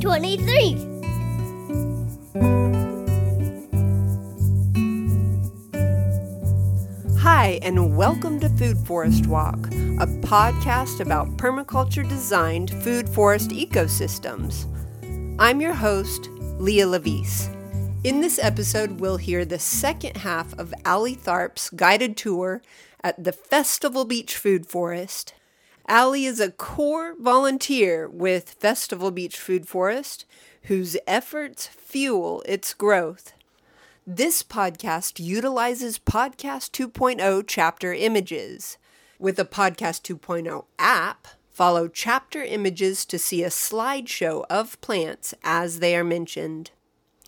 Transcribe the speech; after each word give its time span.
2023. 0.00 0.98
Hi, 7.18 7.58
and 7.62 7.96
welcome 7.96 8.38
to 8.40 8.48
Food 8.50 8.78
Forest 8.78 9.26
Walk, 9.26 9.56
a 9.66 10.06
podcast 10.06 11.00
about 11.00 11.36
permaculture 11.36 12.08
designed 12.08 12.70
food 12.82 13.08
forest 13.08 13.50
ecosystems. 13.50 14.66
I'm 15.40 15.60
your 15.60 15.74
host, 15.74 16.28
Leah 16.58 16.86
Lovise. 16.86 17.52
In 18.04 18.20
this 18.20 18.38
episode, 18.38 19.00
we'll 19.00 19.16
hear 19.16 19.44
the 19.44 19.58
second 19.58 20.18
half 20.18 20.56
of 20.58 20.72
Aly 20.86 21.16
Tharp's 21.16 21.70
guided 21.70 22.16
tour 22.16 22.62
at 23.02 23.22
the 23.22 23.32
Festival 23.32 24.04
Beach 24.04 24.36
Food 24.36 24.66
Forest. 24.66 25.34
Aly 25.90 26.26
is 26.26 26.38
a 26.38 26.50
core 26.50 27.14
volunteer 27.18 28.06
with 28.08 28.56
Festival 28.60 29.10
Beach 29.10 29.38
Food 29.38 29.66
Forest, 29.66 30.26
whose 30.64 30.98
efforts 31.06 31.66
fuel 31.66 32.42
its 32.46 32.74
growth. 32.74 33.32
This 34.06 34.42
podcast 34.42 35.18
utilizes 35.18 35.98
Podcast 35.98 36.72
2.0 36.72 37.42
chapter 37.46 37.94
images. 37.94 38.76
With 39.18 39.38
a 39.38 39.46
Podcast 39.46 40.02
2.0 40.02 40.66
app, 40.78 41.26
follow 41.50 41.88
chapter 41.88 42.42
images 42.42 43.06
to 43.06 43.18
see 43.18 43.42
a 43.42 43.48
slideshow 43.48 44.44
of 44.50 44.78
plants 44.82 45.32
as 45.42 45.80
they 45.80 45.96
are 45.96 46.04
mentioned. 46.04 46.70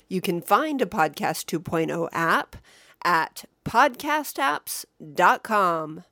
You 0.08 0.20
can 0.20 0.42
find 0.42 0.82
a 0.82 0.86
Podcast 0.86 1.46
2.0 1.46 2.10
app 2.12 2.56
at 3.02 3.46
podcastapps.com. 3.64 6.04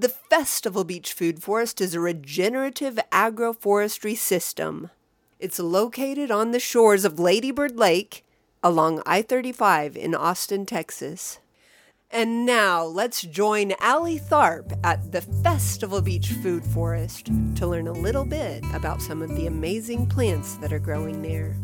The 0.00 0.08
Festival 0.08 0.84
Beach 0.84 1.12
Food 1.12 1.42
Forest 1.42 1.78
is 1.78 1.92
a 1.92 2.00
regenerative 2.00 2.98
agroforestry 3.12 4.16
system. 4.16 4.88
It's 5.38 5.58
located 5.58 6.30
on 6.30 6.52
the 6.52 6.58
shores 6.58 7.04
of 7.04 7.18
Ladybird 7.18 7.76
Lake 7.76 8.24
along 8.62 9.02
I 9.04 9.20
35 9.20 9.98
in 9.98 10.14
Austin, 10.14 10.64
Texas. 10.64 11.38
And 12.10 12.46
now 12.46 12.82
let's 12.82 13.20
join 13.20 13.74
Aly 13.82 14.18
Tharp 14.18 14.72
at 14.82 15.12
the 15.12 15.20
Festival 15.20 16.00
Beach 16.00 16.28
Food 16.28 16.64
Forest 16.64 17.26
to 17.56 17.66
learn 17.66 17.86
a 17.86 17.92
little 17.92 18.24
bit 18.24 18.64
about 18.72 19.02
some 19.02 19.20
of 19.20 19.36
the 19.36 19.48
amazing 19.48 20.06
plants 20.06 20.54
that 20.62 20.72
are 20.72 20.78
growing 20.78 21.20
there. 21.20 21.54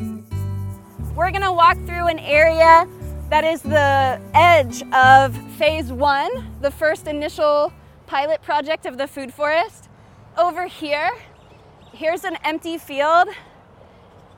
We're 1.15 1.31
gonna 1.31 1.51
walk 1.51 1.77
through 1.87 2.05
an 2.05 2.19
area 2.19 2.87
that 3.31 3.43
is 3.43 3.63
the 3.63 4.21
edge 4.35 4.83
of 4.93 5.35
phase 5.53 5.91
one, 5.91 6.29
the 6.61 6.69
first 6.69 7.07
initial 7.07 7.73
pilot 8.07 8.41
project 8.41 8.85
of 8.85 8.97
the 8.97 9.05
food 9.05 9.33
forest. 9.33 9.89
Over 10.37 10.65
here, 10.65 11.11
here's 11.93 12.23
an 12.23 12.37
empty 12.43 12.77
field. 12.77 13.27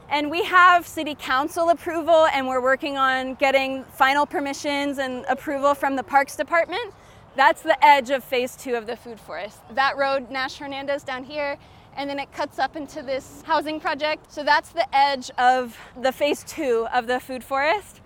And 0.09 0.31
we 0.31 0.43
have 0.43 0.87
city 0.87 1.13
council 1.13 1.69
approval 1.69 2.25
and 2.33 2.47
we're 2.47 2.61
working 2.61 2.97
on 2.97 3.35
getting 3.35 3.83
final 3.83 4.25
permissions 4.25 4.97
and 4.97 5.23
approval 5.29 5.75
from 5.75 5.95
the 5.95 6.03
parks 6.03 6.35
department. 6.35 6.93
That's 7.35 7.61
the 7.61 7.77
edge 7.85 8.09
of 8.09 8.23
phase 8.23 8.55
two 8.55 8.73
of 8.73 8.87
the 8.87 8.95
food 8.95 9.19
forest. 9.19 9.59
That 9.75 9.97
road 9.97 10.31
nash 10.31 10.57
hernandez 10.57 11.03
down 11.03 11.23
here 11.23 11.57
and 11.95 12.09
then 12.09 12.17
it 12.17 12.33
cuts 12.33 12.57
up 12.57 12.75
into 12.75 13.03
this 13.03 13.43
housing 13.45 13.79
project. 13.79 14.31
So 14.31 14.43
that's 14.43 14.69
the 14.69 14.87
edge 14.95 15.29
of 15.37 15.77
the 16.01 16.11
phase 16.11 16.43
two 16.43 16.87
of 16.91 17.05
the 17.05 17.19
food 17.19 17.43
forest. 17.43 18.01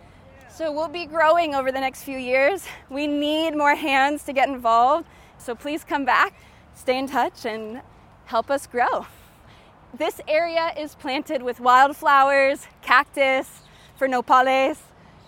So 0.50 0.74
we'll 0.74 0.90
be 0.90 1.06
growing 1.06 1.56
over 1.56 1.72
the 1.72 1.80
next 1.80 2.04
few 2.04 2.18
years. 2.18 2.66
We 2.90 3.08
need 3.08 3.56
more 3.56 3.76
hands 3.76 4.24
to 4.26 4.34
get 4.34 4.50
involved 4.50 5.08
so 5.44 5.54
please 5.54 5.84
come 5.84 6.06
back 6.06 6.34
stay 6.74 6.98
in 6.98 7.08
touch 7.08 7.46
and 7.46 7.82
help 8.26 8.50
us 8.50 8.66
grow 8.68 9.06
this 9.96 10.20
area 10.28 10.74
is 10.76 10.96
planted 10.96 11.44
with 11.44 11.60
wildflowers, 11.60 12.66
cactus, 12.82 13.62
for 13.96 14.08
nopales, 14.08 14.80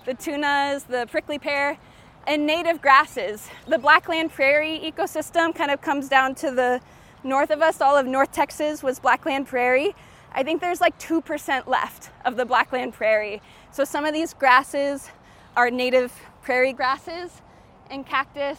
the 0.05 0.15
tunas, 0.15 0.85
the 0.85 1.05
prickly 1.11 1.37
pear, 1.37 1.77
and 2.25 2.47
native 2.47 2.81
grasses. 2.81 3.47
The 3.67 3.77
Blackland 3.77 4.31
Prairie 4.31 4.79
ecosystem 4.83 5.53
kind 5.53 5.69
of 5.69 5.81
comes 5.81 6.09
down 6.09 6.33
to 6.35 6.49
the 6.49 6.81
north 7.23 7.51
of 7.51 7.61
us. 7.61 7.79
All 7.79 7.95
of 7.95 8.07
North 8.07 8.31
Texas 8.31 8.81
was 8.81 8.97
Blackland 8.97 9.45
Prairie. 9.45 9.93
I 10.31 10.41
think 10.41 10.61
there's 10.61 10.81
like 10.81 10.97
2% 10.97 11.67
left 11.67 12.09
of 12.25 12.35
the 12.35 12.45
Blackland 12.45 12.93
Prairie. 12.93 13.43
So 13.71 13.83
some 13.83 14.03
of 14.03 14.13
these 14.13 14.33
grasses 14.33 15.11
are 15.55 15.69
native 15.69 16.11
prairie 16.41 16.73
grasses 16.73 17.43
and 17.91 18.03
cactus. 18.03 18.57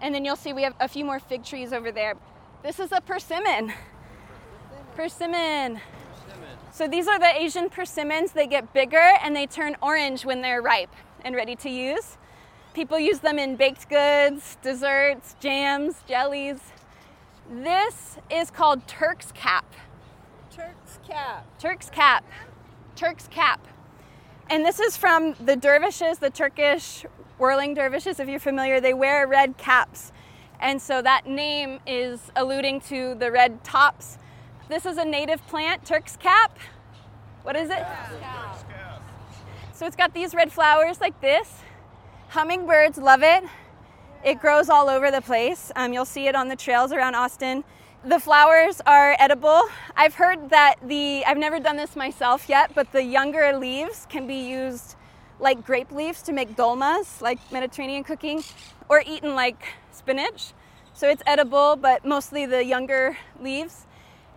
And 0.00 0.14
then 0.14 0.24
you'll 0.24 0.36
see 0.36 0.52
we 0.52 0.62
have 0.62 0.74
a 0.80 0.88
few 0.88 1.04
more 1.04 1.18
fig 1.18 1.44
trees 1.44 1.72
over 1.72 1.90
there. 1.90 2.14
This 2.62 2.78
is 2.78 2.92
a 2.92 3.00
persimmon. 3.00 3.72
Persimmon. 4.94 5.80
So 6.72 6.86
these 6.86 7.08
are 7.08 7.18
the 7.18 7.34
Asian 7.34 7.70
persimmons. 7.70 8.32
They 8.32 8.46
get 8.46 8.72
bigger 8.74 9.12
and 9.22 9.34
they 9.34 9.46
turn 9.46 9.76
orange 9.80 10.24
when 10.24 10.42
they're 10.42 10.60
ripe 10.60 10.94
and 11.24 11.34
ready 11.34 11.56
to 11.56 11.70
use. 11.70 12.18
People 12.74 12.98
use 12.98 13.20
them 13.20 13.38
in 13.38 13.56
baked 13.56 13.88
goods, 13.88 14.58
desserts, 14.62 15.34
jams, 15.40 16.02
jellies. 16.06 16.60
This 17.50 18.18
is 18.28 18.50
called 18.50 18.86
Turk's 18.86 19.32
cap. 19.32 19.64
Turk's 20.50 20.98
cap. 21.08 21.46
Turk's 21.58 21.88
cap. 21.88 22.24
Turk's 22.94 23.28
cap. 23.28 23.66
And 24.48 24.64
this 24.64 24.80
is 24.80 24.96
from 24.96 25.34
the 25.44 25.56
dervishes, 25.56 26.18
the 26.18 26.30
Turkish 26.30 27.04
whirling 27.38 27.74
dervishes, 27.74 28.20
if 28.20 28.28
you're 28.28 28.40
familiar. 28.40 28.80
They 28.80 28.94
wear 28.94 29.26
red 29.26 29.58
caps. 29.58 30.12
And 30.60 30.80
so 30.80 31.02
that 31.02 31.26
name 31.26 31.80
is 31.86 32.30
alluding 32.36 32.80
to 32.82 33.14
the 33.14 33.30
red 33.30 33.62
tops 33.64 34.18
this 34.68 34.84
is 34.84 34.96
a 34.96 35.04
native 35.04 35.46
plant, 35.46 35.84
Turk's 35.84 36.16
cap. 36.16 36.58
What 37.44 37.54
is 37.54 37.70
it? 37.70 37.86
So 39.72 39.86
it's 39.86 39.94
got 39.94 40.12
these 40.12 40.34
red 40.34 40.52
flowers 40.52 41.00
like 41.00 41.20
this. 41.20 41.60
Hummingbirds 42.30 42.98
love 42.98 43.22
it. 43.22 43.44
It 44.24 44.40
grows 44.40 44.68
all 44.68 44.88
over 44.88 45.12
the 45.12 45.20
place. 45.20 45.70
Um, 45.76 45.92
you'll 45.92 46.04
see 46.04 46.26
it 46.26 46.34
on 46.34 46.48
the 46.48 46.56
trails 46.56 46.90
around 46.90 47.14
Austin. 47.14 47.62
The 48.06 48.20
flowers 48.20 48.80
are 48.86 49.16
edible. 49.18 49.64
I've 49.96 50.14
heard 50.14 50.50
that 50.50 50.76
the, 50.80 51.24
I've 51.26 51.38
never 51.38 51.58
done 51.58 51.76
this 51.76 51.96
myself 51.96 52.48
yet, 52.48 52.70
but 52.72 52.92
the 52.92 53.02
younger 53.02 53.58
leaves 53.58 54.06
can 54.08 54.28
be 54.28 54.48
used 54.48 54.94
like 55.40 55.66
grape 55.66 55.90
leaves 55.90 56.22
to 56.22 56.32
make 56.32 56.54
dolmas, 56.54 57.20
like 57.20 57.40
Mediterranean 57.50 58.04
cooking, 58.04 58.44
or 58.88 59.02
eaten 59.04 59.34
like 59.34 59.60
spinach. 59.90 60.52
So 60.94 61.08
it's 61.08 61.24
edible, 61.26 61.74
but 61.74 62.04
mostly 62.04 62.46
the 62.46 62.64
younger 62.64 63.18
leaves. 63.40 63.86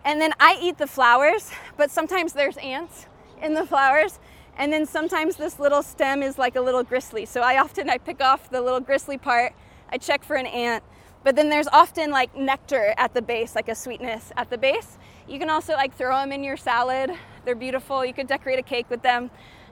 And 0.04 0.20
then 0.20 0.32
I 0.40 0.58
eat 0.60 0.78
the 0.78 0.88
flowers, 0.88 1.52
but 1.76 1.92
sometimes 1.92 2.32
there's 2.32 2.56
ants 2.56 3.06
in 3.40 3.54
the 3.54 3.64
flowers. 3.64 4.18
And 4.58 4.72
then 4.72 4.84
sometimes 4.84 5.36
this 5.36 5.60
little 5.60 5.84
stem 5.84 6.24
is 6.24 6.38
like 6.38 6.56
a 6.56 6.60
little 6.60 6.82
gristly. 6.82 7.24
So 7.24 7.40
I 7.40 7.58
often 7.58 7.88
I 7.88 7.98
pick 7.98 8.20
off 8.20 8.50
the 8.50 8.62
little 8.62 8.80
gristly 8.80 9.16
part. 9.16 9.52
I 9.92 9.98
check 9.98 10.24
for 10.24 10.34
an 10.34 10.46
ant. 10.46 10.82
But 11.22 11.36
then 11.36 11.50
there's 11.50 11.68
often 11.68 12.10
like 12.10 12.34
nectar 12.36 12.94
at 12.96 13.14
the 13.14 13.22
base, 13.22 13.54
like 13.54 13.68
a 13.68 13.74
sweetness 13.74 14.32
at 14.36 14.50
the 14.50 14.58
base. 14.58 14.98
You 15.28 15.38
can 15.38 15.50
also 15.50 15.74
like 15.74 15.94
throw 15.94 16.16
them 16.16 16.32
in 16.32 16.42
your 16.42 16.56
salad. 16.56 17.10
They're 17.44 17.54
beautiful. 17.54 18.04
You 18.04 18.14
could 18.14 18.26
decorate 18.26 18.58
a 18.58 18.62
cake 18.62 18.88
with 18.88 19.02
them. 19.02 19.30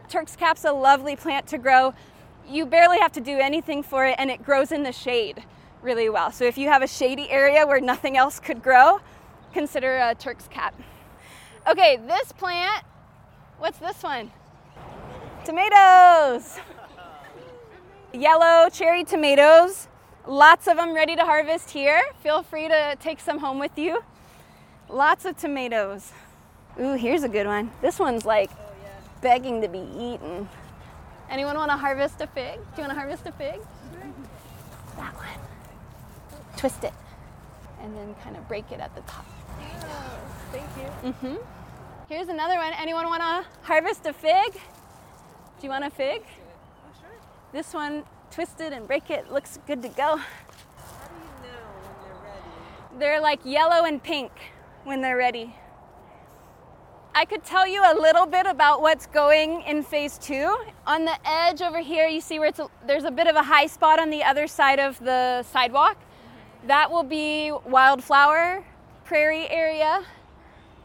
Turk's 0.09 0.37
cap's 0.37 0.65
a 0.65 0.73
lovely 0.73 1.17
plant 1.17 1.47
to 1.49 1.59
grow. 1.59 1.95
You 2.49 2.67
barely 2.67 2.99
have 2.99 3.13
to 3.13 3.21
do 3.21 3.39
anything 3.39 3.83
for 3.83 4.07
it 4.07 4.17
and 4.19 4.31
it 4.31 4.45
grows 4.45 4.73
in 4.73 4.83
the 4.83 4.93
shade 4.93 5.45
really 5.83 6.09
well. 6.09 6.33
So 6.33 6.45
if 6.45 6.59
you 6.59 6.69
have 6.69 6.83
a 6.83 6.87
shady 6.87 7.31
area 7.31 7.67
where 7.67 7.81
nothing 7.81 8.17
else 8.17 8.41
could 8.41 8.63
grow, 8.63 9.01
consider 9.53 9.99
a 9.99 10.15
Turk's 10.15 10.49
cap. 10.49 10.75
Okay, 11.69 11.99
this 12.07 12.33
plant, 12.33 12.85
what's 13.59 13.79
this 13.79 14.03
one? 14.03 14.31
Tomatoes. 15.45 16.59
Yellow 18.13 18.69
cherry 18.71 19.05
tomatoes. 19.05 19.89
Lots 20.27 20.67
of 20.67 20.77
them 20.77 20.95
ready 20.95 21.17
to 21.17 21.25
harvest 21.25 21.71
here. 21.71 22.03
Feel 22.23 22.43
free 22.43 22.69
to 22.69 22.97
take 23.01 23.21
some 23.21 23.39
home 23.39 23.59
with 23.59 23.79
you. 23.79 24.03
Lots 24.89 25.25
of 25.25 25.37
tomatoes. 25.37 26.13
Ooh, 26.81 26.95
here's 26.95 27.23
a 27.23 27.29
good 27.29 27.47
one. 27.47 27.71
This 27.83 27.99
one's 27.99 28.25
like 28.25 28.51
begging 29.21 29.63
to 29.63 29.69
be 29.69 29.87
eaten. 29.97 30.49
Anyone 31.31 31.57
want 31.57 31.71
to 31.71 31.77
harvest 31.77 32.21
a 32.21 32.27
fig? 32.27 32.57
Do 32.57 32.83
you 32.83 32.89
want 32.89 32.91
to 32.91 32.99
harvest 32.99 33.27
a 33.27 33.33
fig? 33.33 33.61
That 34.97 35.15
one. 35.15 35.27
Twist 36.57 36.85
it 36.85 36.93
and 37.83 37.97
then 37.97 38.15
kind 38.23 38.37
of 38.37 38.47
break 38.49 38.71
it 38.73 38.81
at 38.81 38.95
the 38.95 39.01
top. 39.03 39.25
Thank 40.53 40.65
you. 40.77 41.11
Mm-hmm. 41.11 41.37
Here's 42.09 42.29
another 42.29 42.57
one. 42.57 42.73
Anyone 42.75 43.07
want 43.07 43.23
to 43.23 43.45
harvest 43.63 44.07
a 44.07 44.13
fig? 44.13 44.53
Do 44.53 44.61
you 45.63 45.69
want 45.69 45.85
a 45.85 45.91
fig? 45.91 46.23
Oh, 46.23 47.01
sure. 47.01 47.11
This 47.53 47.75
one, 47.75 48.05
twist 48.31 48.61
it 48.61 48.73
and 48.73 48.87
break 48.87 49.11
it. 49.11 49.31
Looks 49.33 49.59
good 49.67 49.83
to 49.83 49.89
go. 49.89 50.17
How 50.17 50.27
do 51.09 51.15
you 51.15 51.51
know 51.51 51.59
when 51.83 51.95
they're 52.03 52.23
ready? 52.25 52.99
They're 52.99 53.21
like 53.21 53.41
yellow 53.45 53.85
and 53.85 54.03
pink 54.03 54.33
when 54.85 55.01
they're 55.01 55.17
ready. 55.17 55.55
I 57.15 57.25
could 57.25 57.43
tell 57.43 57.67
you 57.67 57.83
a 57.85 57.95
little 57.99 58.27
bit 58.27 58.47
about 58.47 58.81
what's 58.81 59.07
going 59.07 59.63
in 59.63 59.83
phase 59.83 60.19
two. 60.19 60.57
On 60.87 61.05
the 61.05 61.19
edge 61.29 61.63
over 61.63 61.81
here, 61.81 62.07
you 62.07 62.21
see 62.21 62.39
where 62.39 62.49
it's 62.49 62.61
a, 62.61 62.69
there's 62.87 63.05
a 63.05 63.11
bit 63.11 63.27
of 63.27 63.35
a 63.35 63.43
high 63.43 63.67
spot 63.67 63.99
on 63.99 64.09
the 64.11 64.23
other 64.23 64.47
side 64.47 64.79
of 64.79 64.99
the 65.01 65.43
sidewalk. 65.43 65.99
That 66.67 66.91
will 66.91 67.03
be 67.03 67.51
wildflower 67.67 68.65
prairie 69.05 69.49
area. 69.49 70.05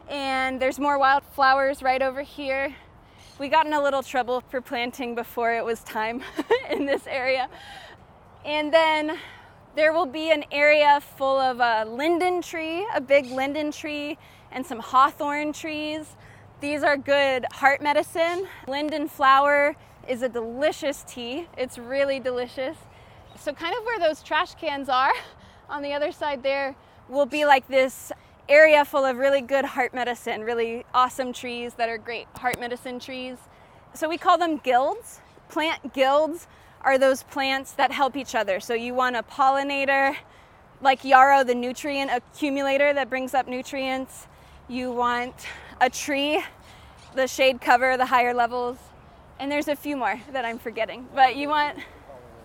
And 0.08 0.60
there's 0.60 0.80
more 0.80 0.98
wildflowers 0.98 1.82
right 1.82 2.02
over 2.02 2.22
here. 2.22 2.74
We 3.36 3.48
got 3.48 3.66
in 3.66 3.72
a 3.72 3.82
little 3.82 4.04
trouble 4.04 4.42
for 4.42 4.60
planting 4.60 5.16
before 5.16 5.54
it 5.54 5.64
was 5.64 5.80
time 5.80 6.22
in 6.70 6.86
this 6.86 7.04
area. 7.08 7.48
And 8.44 8.72
then 8.72 9.18
there 9.74 9.92
will 9.92 10.06
be 10.06 10.30
an 10.30 10.44
area 10.52 11.00
full 11.16 11.40
of 11.40 11.58
a 11.58 11.84
linden 11.84 12.42
tree, 12.42 12.86
a 12.94 13.00
big 13.00 13.26
linden 13.26 13.72
tree, 13.72 14.18
and 14.52 14.64
some 14.64 14.78
hawthorn 14.78 15.52
trees. 15.52 16.14
These 16.60 16.84
are 16.84 16.96
good 16.96 17.44
heart 17.50 17.82
medicine. 17.82 18.46
Linden 18.68 19.08
flower 19.08 19.74
is 20.08 20.22
a 20.22 20.28
delicious 20.28 21.04
tea. 21.08 21.48
It's 21.58 21.76
really 21.76 22.20
delicious. 22.20 22.76
So, 23.40 23.52
kind 23.52 23.74
of 23.76 23.84
where 23.84 23.98
those 23.98 24.22
trash 24.22 24.54
cans 24.54 24.88
are 24.88 25.12
on 25.68 25.82
the 25.82 25.92
other 25.92 26.12
side 26.12 26.44
there 26.44 26.76
will 27.08 27.26
be 27.26 27.44
like 27.44 27.66
this 27.66 28.12
area 28.48 28.84
full 28.84 29.04
of 29.04 29.16
really 29.16 29.40
good 29.40 29.64
heart 29.64 29.94
medicine, 29.94 30.42
really 30.42 30.84
awesome 30.92 31.32
trees 31.32 31.74
that 31.74 31.88
are 31.88 31.98
great 31.98 32.26
heart 32.36 32.60
medicine 32.60 32.98
trees. 32.98 33.38
So, 33.94 34.08
we 34.08 34.18
call 34.18 34.38
them 34.38 34.58
guilds. 34.58 35.20
Plant 35.48 35.94
guilds 35.94 36.46
are 36.82 36.98
those 36.98 37.22
plants 37.22 37.72
that 37.72 37.92
help 37.92 38.16
each 38.16 38.34
other. 38.34 38.60
So, 38.60 38.74
you 38.74 38.94
want 38.94 39.16
a 39.16 39.22
pollinator 39.22 40.16
like 40.80 41.04
yarrow, 41.04 41.42
the 41.44 41.54
nutrient 41.54 42.10
accumulator 42.10 42.92
that 42.92 43.08
brings 43.08 43.34
up 43.34 43.48
nutrients. 43.48 44.26
You 44.68 44.92
want 44.92 45.34
a 45.80 45.88
tree, 45.88 46.42
the 47.14 47.26
shade 47.26 47.60
cover, 47.60 47.96
the 47.96 48.06
higher 48.06 48.34
levels. 48.34 48.78
And 49.38 49.50
there's 49.50 49.68
a 49.68 49.76
few 49.76 49.96
more 49.96 50.20
that 50.32 50.44
I'm 50.44 50.58
forgetting. 50.58 51.08
But 51.14 51.36
you 51.36 51.48
want 51.48 51.78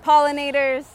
pollinators, 0.03 0.85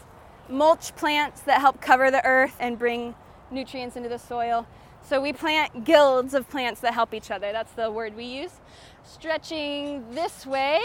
mulch 0.49 0.95
plants 0.97 1.43
that 1.43 1.61
help 1.61 1.81
cover 1.81 2.11
the 2.11 2.25
earth 2.25 2.57
and 2.59 2.79
bring 2.79 3.15
nutrients 3.51 3.97
into 3.97 4.09
the 4.09 4.19
soil. 4.19 4.67
So 5.07 5.21
we 5.21 5.35
plant 5.35 5.85
guilds 5.85 6.33
of 6.33 6.49
plants 6.49 6.81
that 6.81 6.95
help 6.95 7.13
each 7.13 7.31
other. 7.31 7.53
That's 7.53 7.73
the 7.73 7.91
word 7.91 8.17
we 8.17 8.25
use. 8.25 8.53
Stretching 9.05 10.03
this 10.13 10.47
way, 10.47 10.81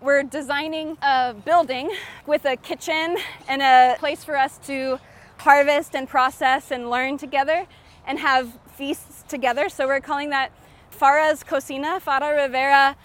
we're 0.00 0.22
designing 0.22 0.96
a 1.02 1.34
building 1.34 1.90
with 2.28 2.44
a 2.44 2.54
kitchen 2.54 3.16
and 3.48 3.60
a 3.60 3.96
place 3.98 4.22
for 4.22 4.36
us 4.36 4.58
to 4.66 5.00
harvest 5.38 5.96
and 5.96 6.08
process 6.08 6.70
and 6.70 6.90
learn 6.90 7.18
together 7.18 7.66
and 8.06 8.20
have 8.20 8.56
feasts 8.76 9.24
together. 9.28 9.68
So 9.68 9.88
we're 9.88 10.00
calling 10.00 10.30
that 10.30 10.52
Farah's 10.96 11.42
Cocina. 11.42 12.00
Farah 12.00 12.36
Rivera 12.36 12.96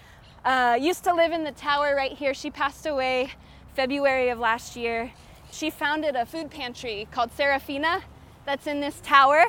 uh, 0.44 0.78
used 0.80 1.02
to 1.04 1.12
live 1.12 1.32
in 1.32 1.42
the 1.42 1.52
tower 1.52 1.96
right 1.96 2.12
here. 2.12 2.34
She 2.34 2.52
passed 2.52 2.86
away 2.86 3.32
February 3.74 4.28
of 4.28 4.38
last 4.38 4.76
year. 4.76 5.10
She 5.50 5.70
founded 5.70 6.14
a 6.14 6.24
food 6.24 6.52
pantry 6.52 7.08
called 7.10 7.32
Serafina 7.32 8.04
that's 8.46 8.68
in 8.68 8.80
this 8.80 9.00
tower. 9.02 9.46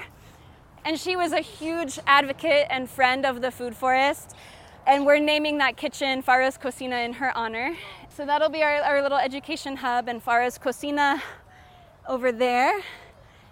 And 0.85 0.99
she 0.99 1.15
was 1.15 1.31
a 1.31 1.39
huge 1.39 1.97
advocate 2.05 2.67
and 2.69 2.87
friend 2.87 3.25
of 3.25 3.41
the 3.41 3.49
food 3.49 3.75
forest. 3.75 4.35
And 4.85 5.03
we're 5.03 5.17
naming 5.17 5.57
that 5.57 5.77
kitchen 5.77 6.21
Farah's 6.21 6.59
Cocina 6.59 6.97
in 6.97 7.13
her 7.13 7.35
honor. 7.35 7.75
So 8.15 8.23
that'll 8.23 8.49
be 8.49 8.61
our, 8.61 8.83
our 8.83 9.01
little 9.01 9.17
education 9.17 9.77
hub 9.77 10.07
and 10.07 10.23
Farah's 10.23 10.59
Cocina 10.59 11.23
over 12.07 12.31
there. 12.31 12.83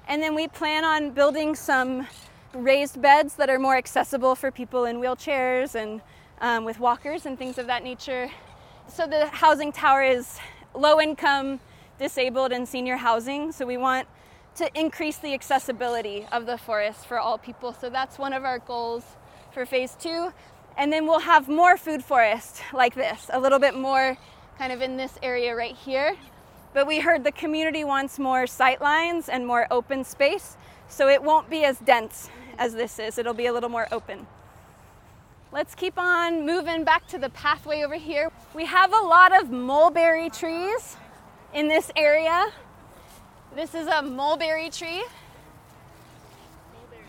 And 0.07 0.21
then 0.21 0.35
we 0.35 0.47
plan 0.47 0.85
on 0.85 1.09
building 1.09 1.55
some 1.55 2.05
raised 2.53 3.01
beds 3.01 3.33
that 3.37 3.49
are 3.49 3.57
more 3.57 3.77
accessible 3.77 4.35
for 4.35 4.51
people 4.51 4.85
in 4.85 4.97
wheelchairs 4.97 5.73
and 5.73 6.01
um, 6.39 6.65
with 6.65 6.79
walkers 6.79 7.25
and 7.25 7.35
things 7.35 7.57
of 7.57 7.65
that 7.65 7.83
nature. 7.83 8.29
So 8.87 9.07
the 9.07 9.25
housing 9.25 9.71
tower 9.71 10.03
is 10.03 10.37
low 10.75 11.01
income, 11.01 11.59
disabled, 11.97 12.51
and 12.51 12.69
senior 12.69 12.97
housing. 12.97 13.51
So 13.51 13.65
we 13.65 13.77
want 13.77 14.07
to 14.55 14.69
increase 14.79 15.17
the 15.17 15.33
accessibility 15.33 16.27
of 16.31 16.45
the 16.45 16.57
forest 16.57 17.05
for 17.05 17.19
all 17.19 17.37
people. 17.37 17.73
So 17.73 17.89
that's 17.89 18.17
one 18.17 18.33
of 18.33 18.43
our 18.43 18.59
goals 18.59 19.03
for 19.51 19.65
phase 19.65 19.95
two. 19.99 20.31
And 20.77 20.91
then 20.91 21.05
we'll 21.05 21.19
have 21.19 21.47
more 21.47 21.77
food 21.77 22.03
forest 22.03 22.61
like 22.73 22.95
this, 22.95 23.29
a 23.31 23.39
little 23.39 23.59
bit 23.59 23.75
more 23.75 24.17
kind 24.57 24.71
of 24.71 24.81
in 24.81 24.97
this 24.97 25.17
area 25.21 25.55
right 25.55 25.75
here. 25.75 26.15
But 26.73 26.87
we 26.87 26.99
heard 26.99 27.23
the 27.23 27.31
community 27.31 27.83
wants 27.83 28.17
more 28.17 28.47
sight 28.47 28.81
lines 28.81 29.29
and 29.29 29.45
more 29.45 29.67
open 29.69 30.03
space, 30.03 30.57
so 30.87 31.07
it 31.07 31.21
won't 31.21 31.49
be 31.49 31.63
as 31.65 31.77
dense 31.79 32.29
as 32.57 32.73
this 32.73 32.97
is. 32.97 33.17
It'll 33.17 33.33
be 33.35 33.45
a 33.45 33.53
little 33.53 33.69
more 33.69 33.87
open. 33.91 34.25
Let's 35.51 35.75
keep 35.75 35.99
on 35.99 36.47
moving 36.47 36.83
back 36.83 37.05
to 37.09 37.19
the 37.19 37.29
pathway 37.29 37.83
over 37.83 37.93
here. 37.93 38.31
We 38.55 38.65
have 38.65 38.91
a 38.91 39.05
lot 39.05 39.39
of 39.39 39.51
mulberry 39.51 40.31
trees 40.31 40.97
in 41.53 41.67
this 41.67 41.91
area. 41.95 42.51
This 43.55 43.75
is 43.75 43.85
a 43.85 44.01
mulberry 44.01 44.71
tree. 44.71 45.03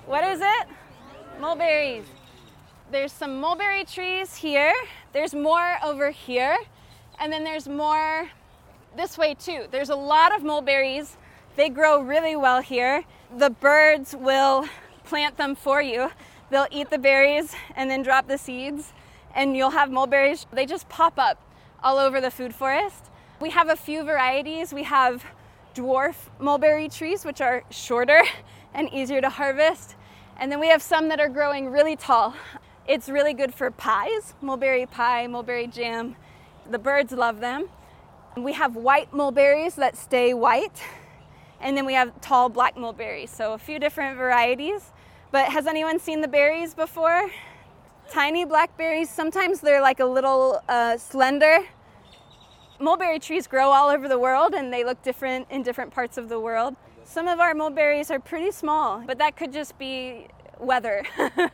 What 0.04 0.24
is 0.24 0.42
it? 0.42 0.68
Mulberries. 1.40 2.04
There's 2.90 3.12
some 3.12 3.40
mulberry 3.40 3.84
trees 3.84 4.36
here. 4.36 4.74
There's 5.14 5.32
more 5.34 5.76
over 5.82 6.10
here. 6.10 6.58
And 7.18 7.32
then 7.32 7.44
there's 7.44 7.66
more 7.66 8.28
this 8.94 9.16
way 9.16 9.32
too. 9.32 9.64
There's 9.70 9.88
a 9.88 9.96
lot 9.96 10.36
of 10.36 10.42
mulberries. 10.42 11.16
They 11.56 11.70
grow 11.70 12.02
really 12.02 12.36
well 12.36 12.60
here. 12.60 13.04
The 13.34 13.48
birds 13.48 14.14
will 14.14 14.66
plant 15.04 15.38
them 15.38 15.54
for 15.54 15.80
you. 15.80 16.10
They'll 16.50 16.68
eat 16.70 16.90
the 16.90 16.98
berries 16.98 17.54
and 17.74 17.90
then 17.90 18.02
drop 18.02 18.28
the 18.28 18.36
seeds, 18.36 18.92
and 19.34 19.56
you'll 19.56 19.70
have 19.70 19.90
mulberries. 19.90 20.46
They 20.52 20.66
just 20.66 20.90
pop 20.90 21.18
up 21.18 21.40
all 21.82 21.96
over 21.96 22.20
the 22.20 22.30
food 22.30 22.54
forest. 22.54 23.10
We 23.40 23.50
have 23.50 23.70
a 23.70 23.76
few 23.76 24.04
varieties. 24.04 24.74
We 24.74 24.82
have 24.82 25.24
dwarf 25.74 26.14
mulberry 26.38 26.88
trees, 26.88 27.24
which 27.24 27.40
are 27.40 27.64
shorter 27.70 28.22
and 28.74 28.92
easier 28.92 29.20
to 29.20 29.28
harvest. 29.28 29.96
And 30.38 30.50
then 30.50 30.60
we 30.60 30.68
have 30.68 30.82
some 30.82 31.08
that 31.08 31.20
are 31.20 31.28
growing 31.28 31.70
really 31.70 31.96
tall. 31.96 32.34
It's 32.86 33.08
really 33.08 33.34
good 33.34 33.54
for 33.54 33.70
pies, 33.70 34.34
mulberry 34.40 34.86
pie, 34.86 35.26
mulberry 35.26 35.66
jam. 35.66 36.16
The 36.70 36.78
birds 36.78 37.12
love 37.12 37.40
them. 37.40 37.68
We 38.36 38.52
have 38.54 38.74
white 38.76 39.12
mulberries 39.12 39.76
that 39.76 39.96
stay 39.96 40.34
white, 40.34 40.82
and 41.60 41.76
then 41.76 41.86
we 41.86 41.94
have 41.94 42.20
tall 42.20 42.48
black 42.48 42.76
mulberries. 42.76 43.30
So 43.30 43.52
a 43.52 43.58
few 43.58 43.78
different 43.78 44.16
varieties. 44.16 44.92
But 45.30 45.48
has 45.48 45.66
anyone 45.66 45.98
seen 45.98 46.20
the 46.20 46.28
berries 46.28 46.74
before? 46.74 47.30
Tiny 48.10 48.44
blackberries, 48.44 49.08
sometimes 49.08 49.60
they're 49.60 49.80
like 49.80 50.00
a 50.00 50.04
little 50.04 50.62
uh, 50.68 50.96
slender. 50.98 51.60
Mulberry 52.84 53.18
trees 53.18 53.46
grow 53.46 53.70
all 53.70 53.88
over 53.88 54.08
the 54.08 54.18
world 54.18 54.52
and 54.52 54.70
they 54.70 54.84
look 54.84 55.02
different 55.02 55.46
in 55.48 55.62
different 55.62 55.90
parts 55.90 56.18
of 56.18 56.28
the 56.28 56.38
world. 56.38 56.76
Some 57.04 57.28
of 57.28 57.40
our 57.40 57.54
mulberries 57.54 58.10
are 58.10 58.20
pretty 58.20 58.50
small, 58.50 59.02
but 59.06 59.16
that 59.16 59.38
could 59.38 59.54
just 59.54 59.78
be 59.78 60.26
weather. 60.58 61.02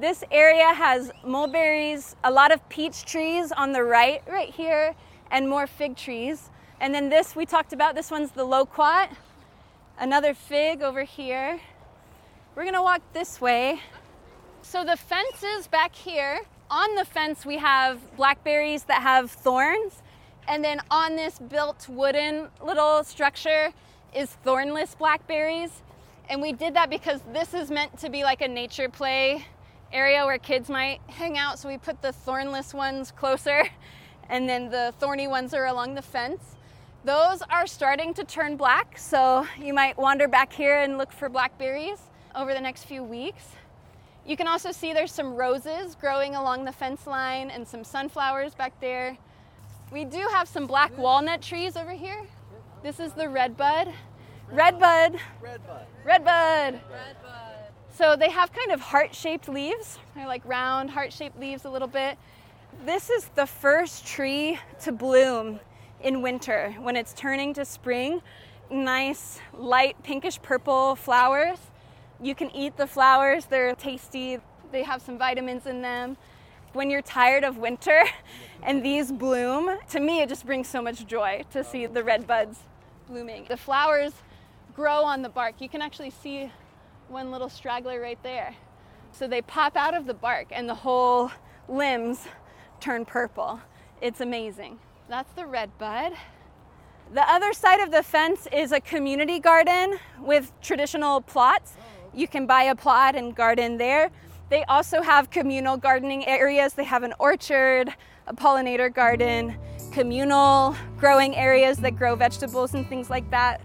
this 0.00 0.24
area 0.30 0.72
has 0.72 1.12
mulberries, 1.22 2.16
a 2.24 2.30
lot 2.30 2.50
of 2.50 2.66
peach 2.70 3.04
trees 3.04 3.52
on 3.52 3.72
the 3.72 3.82
right, 3.84 4.22
right 4.26 4.48
here, 4.48 4.94
and 5.30 5.50
more 5.50 5.66
fig 5.66 5.96
trees. 5.96 6.48
And 6.80 6.94
then 6.94 7.10
this 7.10 7.36
we 7.36 7.44
talked 7.44 7.74
about, 7.74 7.94
this 7.94 8.10
one's 8.10 8.30
the 8.30 8.44
loquat, 8.44 9.10
another 9.98 10.32
fig 10.32 10.80
over 10.80 11.02
here. 11.02 11.60
We're 12.54 12.64
gonna 12.64 12.82
walk 12.82 13.02
this 13.12 13.38
way. 13.38 13.82
So 14.62 14.82
the 14.82 14.96
fence 14.96 15.42
is 15.42 15.66
back 15.66 15.94
here. 15.94 16.40
On 16.70 16.94
the 16.94 17.04
fence, 17.04 17.44
we 17.44 17.58
have 17.58 18.16
blackberries 18.16 18.84
that 18.84 19.02
have 19.02 19.30
thorns. 19.30 20.02
And 20.50 20.64
then 20.64 20.80
on 20.90 21.14
this 21.14 21.38
built 21.38 21.88
wooden 21.88 22.48
little 22.60 23.04
structure 23.04 23.72
is 24.12 24.30
thornless 24.42 24.96
blackberries. 24.96 25.70
And 26.28 26.42
we 26.42 26.52
did 26.52 26.74
that 26.74 26.90
because 26.90 27.20
this 27.32 27.54
is 27.54 27.70
meant 27.70 27.96
to 28.00 28.10
be 28.10 28.24
like 28.24 28.40
a 28.42 28.48
nature 28.48 28.88
play 28.88 29.46
area 29.92 30.26
where 30.26 30.38
kids 30.38 30.68
might 30.68 30.98
hang 31.06 31.38
out. 31.38 31.60
So 31.60 31.68
we 31.68 31.78
put 31.78 32.02
the 32.02 32.10
thornless 32.10 32.74
ones 32.74 33.12
closer 33.12 33.62
and 34.28 34.48
then 34.48 34.70
the 34.70 34.92
thorny 34.98 35.28
ones 35.28 35.54
are 35.54 35.66
along 35.66 35.94
the 35.94 36.02
fence. 36.02 36.56
Those 37.04 37.42
are 37.42 37.68
starting 37.68 38.12
to 38.14 38.24
turn 38.24 38.56
black, 38.56 38.98
so 38.98 39.46
you 39.56 39.72
might 39.72 39.96
wander 39.96 40.26
back 40.26 40.52
here 40.52 40.80
and 40.80 40.98
look 40.98 41.12
for 41.12 41.28
blackberries 41.28 42.00
over 42.34 42.52
the 42.54 42.60
next 42.60 42.84
few 42.84 43.04
weeks. 43.04 43.44
You 44.26 44.36
can 44.36 44.48
also 44.48 44.72
see 44.72 44.92
there's 44.92 45.12
some 45.12 45.36
roses 45.36 45.94
growing 45.94 46.34
along 46.34 46.64
the 46.64 46.72
fence 46.72 47.06
line 47.06 47.50
and 47.50 47.66
some 47.66 47.84
sunflowers 47.84 48.56
back 48.56 48.78
there. 48.80 49.16
We 49.92 50.04
do 50.04 50.28
have 50.32 50.48
some 50.48 50.66
black 50.66 50.96
walnut 50.96 51.42
trees 51.42 51.76
over 51.76 51.90
here. 51.90 52.24
This 52.82 53.00
is 53.00 53.12
the 53.12 53.28
redbud. 53.28 53.92
Redbud. 54.50 55.18
Redbud. 55.40 55.86
Redbud. 56.04 56.80
Redbud. 56.90 57.54
So 57.92 58.14
they 58.14 58.30
have 58.30 58.52
kind 58.52 58.70
of 58.70 58.80
heart-shaped 58.80 59.48
leaves. 59.48 59.98
They're 60.14 60.28
like 60.28 60.44
round, 60.44 60.90
heart-shaped 60.90 61.38
leaves 61.38 61.64
a 61.64 61.70
little 61.70 61.88
bit. 61.88 62.18
This 62.86 63.10
is 63.10 63.28
the 63.34 63.46
first 63.46 64.06
tree 64.06 64.58
to 64.82 64.92
bloom 64.92 65.58
in 66.00 66.22
winter 66.22 66.74
when 66.80 66.94
it's 66.96 67.12
turning 67.12 67.52
to 67.54 67.64
spring. 67.64 68.22
Nice, 68.70 69.40
light 69.52 70.00
pinkish 70.04 70.40
purple 70.40 70.94
flowers. 70.94 71.58
You 72.22 72.36
can 72.36 72.54
eat 72.54 72.76
the 72.76 72.86
flowers, 72.86 73.46
they're 73.46 73.74
tasty, 73.74 74.38
they 74.70 74.84
have 74.84 75.02
some 75.02 75.18
vitamins 75.18 75.66
in 75.66 75.82
them. 75.82 76.16
When 76.72 76.88
you're 76.88 77.02
tired 77.02 77.42
of 77.42 77.58
winter 77.58 78.04
and 78.62 78.84
these 78.84 79.10
bloom, 79.10 79.78
to 79.90 80.00
me 80.00 80.22
it 80.22 80.28
just 80.28 80.46
brings 80.46 80.68
so 80.68 80.80
much 80.80 81.06
joy 81.06 81.44
to 81.50 81.64
see 81.64 81.86
the 81.86 82.04
red 82.04 82.26
buds 82.26 82.60
blooming. 83.08 83.46
The 83.48 83.56
flowers 83.56 84.12
grow 84.74 85.02
on 85.02 85.22
the 85.22 85.28
bark. 85.28 85.56
You 85.60 85.68
can 85.68 85.82
actually 85.82 86.10
see 86.10 86.50
one 87.08 87.32
little 87.32 87.48
straggler 87.48 88.00
right 88.00 88.22
there. 88.22 88.54
So 89.12 89.26
they 89.26 89.42
pop 89.42 89.76
out 89.76 89.94
of 89.94 90.06
the 90.06 90.14
bark 90.14 90.46
and 90.52 90.68
the 90.68 90.74
whole 90.74 91.32
limbs 91.68 92.26
turn 92.78 93.04
purple. 93.04 93.60
It's 94.00 94.20
amazing. 94.20 94.78
That's 95.08 95.32
the 95.32 95.46
red 95.46 95.76
bud. 95.78 96.12
The 97.12 97.28
other 97.28 97.52
side 97.52 97.80
of 97.80 97.90
the 97.90 98.04
fence 98.04 98.46
is 98.52 98.70
a 98.70 98.80
community 98.80 99.40
garden 99.40 99.98
with 100.20 100.52
traditional 100.62 101.20
plots. 101.20 101.74
You 102.14 102.28
can 102.28 102.46
buy 102.46 102.64
a 102.64 102.76
plot 102.76 103.16
and 103.16 103.34
garden 103.34 103.76
there. 103.76 104.12
They 104.50 104.64
also 104.64 105.00
have 105.00 105.30
communal 105.30 105.76
gardening 105.76 106.26
areas. 106.26 106.72
They 106.72 106.84
have 106.84 107.04
an 107.04 107.14
orchard, 107.20 107.94
a 108.26 108.34
pollinator 108.34 108.92
garden, 108.92 109.56
communal 109.92 110.74
growing 110.98 111.36
areas 111.36 111.78
that 111.78 111.96
grow 111.96 112.16
vegetables 112.16 112.74
and 112.74 112.86
things 112.88 113.08
like 113.08 113.30
that 113.30 113.60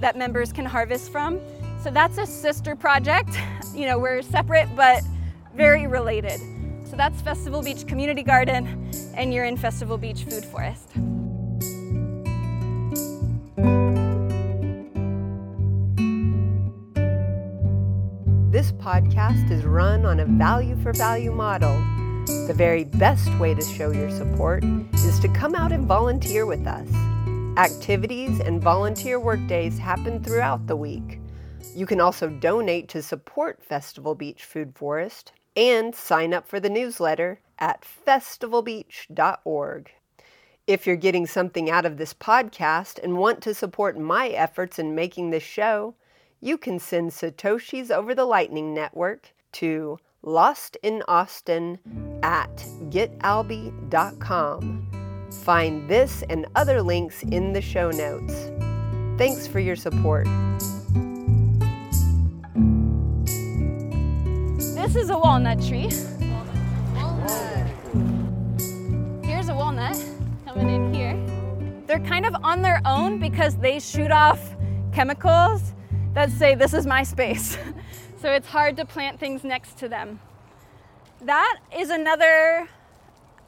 that 0.00 0.14
members 0.14 0.52
can 0.52 0.66
harvest 0.66 1.10
from. 1.10 1.40
So 1.82 1.90
that's 1.90 2.18
a 2.18 2.26
sister 2.26 2.76
project. 2.76 3.30
You 3.74 3.86
know, 3.86 3.98
we're 3.98 4.20
separate 4.20 4.68
but 4.76 5.02
very 5.54 5.86
related. 5.86 6.38
So 6.84 6.96
that's 6.96 7.22
Festival 7.22 7.62
Beach 7.62 7.86
Community 7.86 8.22
Garden, 8.22 8.90
and 9.14 9.32
you're 9.32 9.46
in 9.46 9.56
Festival 9.56 9.96
Beach 9.96 10.24
Food 10.24 10.44
Forest. 10.44 10.90
Podcast 18.86 19.50
is 19.50 19.64
run 19.64 20.06
on 20.06 20.20
a 20.20 20.24
value 20.24 20.80
for 20.80 20.92
value 20.92 21.32
model. 21.32 21.74
The 22.46 22.54
very 22.54 22.84
best 22.84 23.28
way 23.40 23.52
to 23.52 23.60
show 23.60 23.90
your 23.90 24.12
support 24.12 24.62
is 24.94 25.18
to 25.18 25.28
come 25.28 25.56
out 25.56 25.72
and 25.72 25.86
volunteer 25.86 26.46
with 26.46 26.64
us. 26.68 26.88
Activities 27.58 28.38
and 28.38 28.62
volunteer 28.62 29.18
workdays 29.18 29.76
happen 29.76 30.22
throughout 30.22 30.68
the 30.68 30.76
week. 30.76 31.18
You 31.74 31.84
can 31.84 32.00
also 32.00 32.28
donate 32.28 32.88
to 32.90 33.02
support 33.02 33.60
Festival 33.60 34.14
Beach 34.14 34.44
Food 34.44 34.76
Forest 34.76 35.32
and 35.56 35.92
sign 35.92 36.32
up 36.32 36.46
for 36.46 36.60
the 36.60 36.70
newsletter 36.70 37.40
at 37.58 37.84
festivalbeach.org. 38.06 39.90
If 40.68 40.86
you're 40.86 40.94
getting 40.94 41.26
something 41.26 41.68
out 41.68 41.86
of 41.86 41.96
this 41.96 42.14
podcast 42.14 43.02
and 43.02 43.18
want 43.18 43.42
to 43.42 43.52
support 43.52 43.98
my 43.98 44.28
efforts 44.28 44.78
in 44.78 44.94
making 44.94 45.30
this 45.30 45.42
show, 45.42 45.96
you 46.40 46.58
can 46.58 46.78
send 46.78 47.10
Satoshis 47.10 47.90
over 47.90 48.14
the 48.14 48.24
Lightning 48.24 48.74
Network 48.74 49.32
to 49.52 49.98
lostinaustin 50.24 51.78
at 52.22 52.56
getalby.com. 52.90 53.70
Find 55.44 55.88
this 55.88 56.22
and 56.28 56.46
other 56.54 56.82
links 56.82 57.22
in 57.22 57.52
the 57.52 57.60
show 57.60 57.90
notes. 57.90 58.50
Thanks 59.18 59.46
for 59.46 59.60
your 59.60 59.76
support. 59.76 60.26
This 64.58 64.96
is 64.96 65.10
a 65.10 65.18
walnut 65.18 65.62
tree. 65.66 65.90
Here's 69.24 69.48
a 69.48 69.54
walnut 69.54 69.96
coming 70.44 70.68
in 70.68 70.94
here. 70.94 71.16
They're 71.86 72.00
kind 72.00 72.26
of 72.26 72.34
on 72.42 72.62
their 72.62 72.82
own 72.84 73.18
because 73.18 73.56
they 73.56 73.78
shoot 73.78 74.10
off 74.10 74.54
chemicals 74.92 75.72
that 76.16 76.32
say, 76.32 76.54
This 76.54 76.72
is 76.72 76.86
my 76.86 77.02
space. 77.02 77.58
so 78.22 78.30
it's 78.32 78.48
hard 78.48 78.78
to 78.78 78.86
plant 78.86 79.20
things 79.20 79.44
next 79.44 79.76
to 79.78 79.88
them. 79.88 80.18
That 81.20 81.58
is 81.76 81.90
another, 81.90 82.68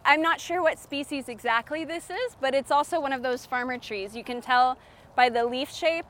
I'm 0.04 0.20
not 0.20 0.38
sure 0.38 0.60
what 0.62 0.78
species 0.78 1.30
exactly 1.30 1.87
this 1.87 2.10
is, 2.10 2.37
but 2.42 2.54
it's 2.54 2.70
also 2.70 3.00
one 3.00 3.14
of 3.14 3.22
those 3.22 3.46
farmer 3.46 3.78
trees. 3.78 4.14
You 4.14 4.22
can 4.22 4.42
tell 4.42 4.76
by 5.16 5.30
the 5.30 5.46
leaf 5.46 5.75
shape 5.75 6.04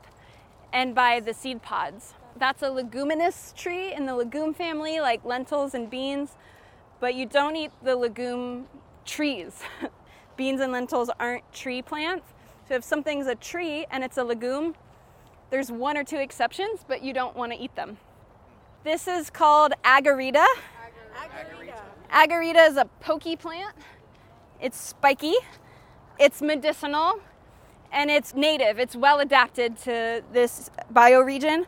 and 0.73 0.93
by 0.93 1.21
the 1.21 1.33
seed 1.33 1.61
pods. 1.61 2.13
That's 2.35 2.61
a 2.61 2.69
leguminous 2.69 3.53
tree 3.55 3.93
in 3.93 4.05
the 4.05 4.15
legume 4.15 4.53
family, 4.53 4.99
like 4.99 5.23
lentils 5.23 5.73
and 5.73 5.89
beans, 5.89 6.31
but 6.99 7.15
you 7.15 7.25
don't 7.25 7.55
eat 7.55 7.71
the 7.83 7.95
legume 7.95 8.67
trees. 9.05 9.61
beans 10.35 10.59
and 10.59 10.73
lentils 10.73 11.09
aren't 11.21 11.49
tree 11.53 11.81
plants. 11.81 12.25
So 12.67 12.75
if 12.75 12.83
something's 12.83 13.27
a 13.27 13.35
tree 13.35 13.85
and 13.91 14.03
it's 14.03 14.17
a 14.17 14.23
legume, 14.25 14.75
there's 15.49 15.71
one 15.71 15.97
or 15.97 16.03
two 16.03 16.17
exceptions, 16.17 16.85
but 16.87 17.03
you 17.03 17.13
don't 17.13 17.35
want 17.35 17.51
to 17.51 17.59
eat 17.59 17.75
them. 17.75 17.97
This 18.83 19.07
is 19.07 19.29
called 19.29 19.73
agarita. 19.83 20.45
Agarita. 21.15 21.75
Agarita 22.11 22.67
is 22.69 22.77
a 22.77 22.85
pokey 22.99 23.35
plant. 23.35 23.75
It's 24.61 24.79
spiky, 24.79 25.35
it's 26.19 26.41
medicinal, 26.41 27.19
and 27.91 28.11
it's 28.11 28.33
native. 28.33 28.79
It's 28.79 28.95
well 28.95 29.19
adapted 29.19 29.77
to 29.79 30.23
this 30.33 30.69
bioregion. 30.93 31.65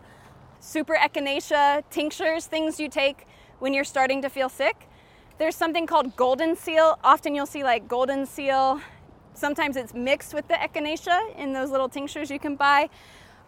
Super 0.60 0.96
echinacea 0.96 1.84
tinctures, 1.90 2.46
things 2.46 2.80
you 2.80 2.90
take 2.90 3.26
when 3.60 3.74
you're 3.74 3.84
starting 3.84 4.22
to 4.22 4.30
feel 4.30 4.50
sick. 4.50 4.88
There's 5.38 5.56
something 5.56 5.88
called 5.88 6.16
golden 6.16 6.56
seal. 6.56 7.00
Often 7.04 7.34
you'll 7.34 7.46
see 7.46 7.64
like 7.64 7.88
golden 7.88 8.26
seal. 8.26 8.80
Sometimes 9.34 9.76
it's 9.76 9.94
mixed 9.94 10.34
with 10.34 10.48
the 10.48 10.56
echinacea 10.56 11.36
in 11.38 11.54
those 11.54 11.72
little 11.72 11.90
tinctures 11.90 12.30
you 12.30 12.40
can 12.40 12.56
buy. 12.56 12.90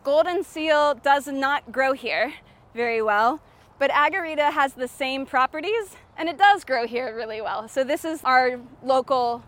Golden 0.03 0.43
seal 0.43 0.95
does 0.95 1.27
not 1.27 1.71
grow 1.71 1.93
here 1.93 2.33
very 2.75 3.01
well, 3.01 3.39
but 3.79 3.89
agarita 3.89 4.51
has 4.51 4.73
the 4.73 4.87
same 4.87 5.25
properties 5.25 5.95
and 6.17 6.27
it 6.27 6.37
does 6.37 6.65
grow 6.65 6.85
here 6.85 7.15
really 7.15 7.39
well. 7.39 7.69
So 7.69 7.85
this 7.85 8.03
is 8.03 8.21
our 8.25 8.59
local 8.83 9.41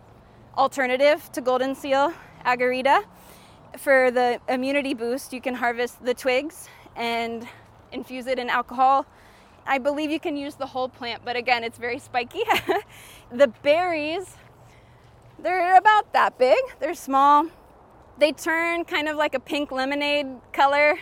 alternative 0.58 1.30
to 1.34 1.42
golden 1.42 1.76
seal, 1.76 2.14
agarita. 2.46 3.04
For 3.78 4.12
the 4.12 4.40
immunity 4.48 4.94
boost, 4.94 5.34
you 5.34 5.42
can 5.42 5.56
harvest 5.56 6.04
the 6.06 6.14
twigs 6.14 6.70
and 6.96 7.46
infuse 7.92 8.26
it 8.26 8.40
in 8.40 8.50
alcohol. 8.50 9.06
I 9.66 9.78
believe 9.78 10.10
you 10.10 10.22
can 10.22 10.38
use 10.38 10.56
the 10.56 10.68
whole 10.68 10.88
plant, 10.88 11.24
but 11.26 11.36
again, 11.36 11.66
it's 11.66 11.78
very 11.78 12.00
spiky. 12.00 12.44
the 13.32 13.48
berries, 13.62 14.38
they're 15.38 15.76
about 15.76 16.14
that 16.14 16.38
big. 16.38 16.60
They're 16.80 16.96
small, 16.96 17.48
they 18.18 18.32
turn 18.32 18.86
kind 18.86 19.08
of 19.08 19.18
like 19.18 19.34
a 19.34 19.40
pink 19.40 19.72
lemonade 19.72 20.28
color. 20.54 20.98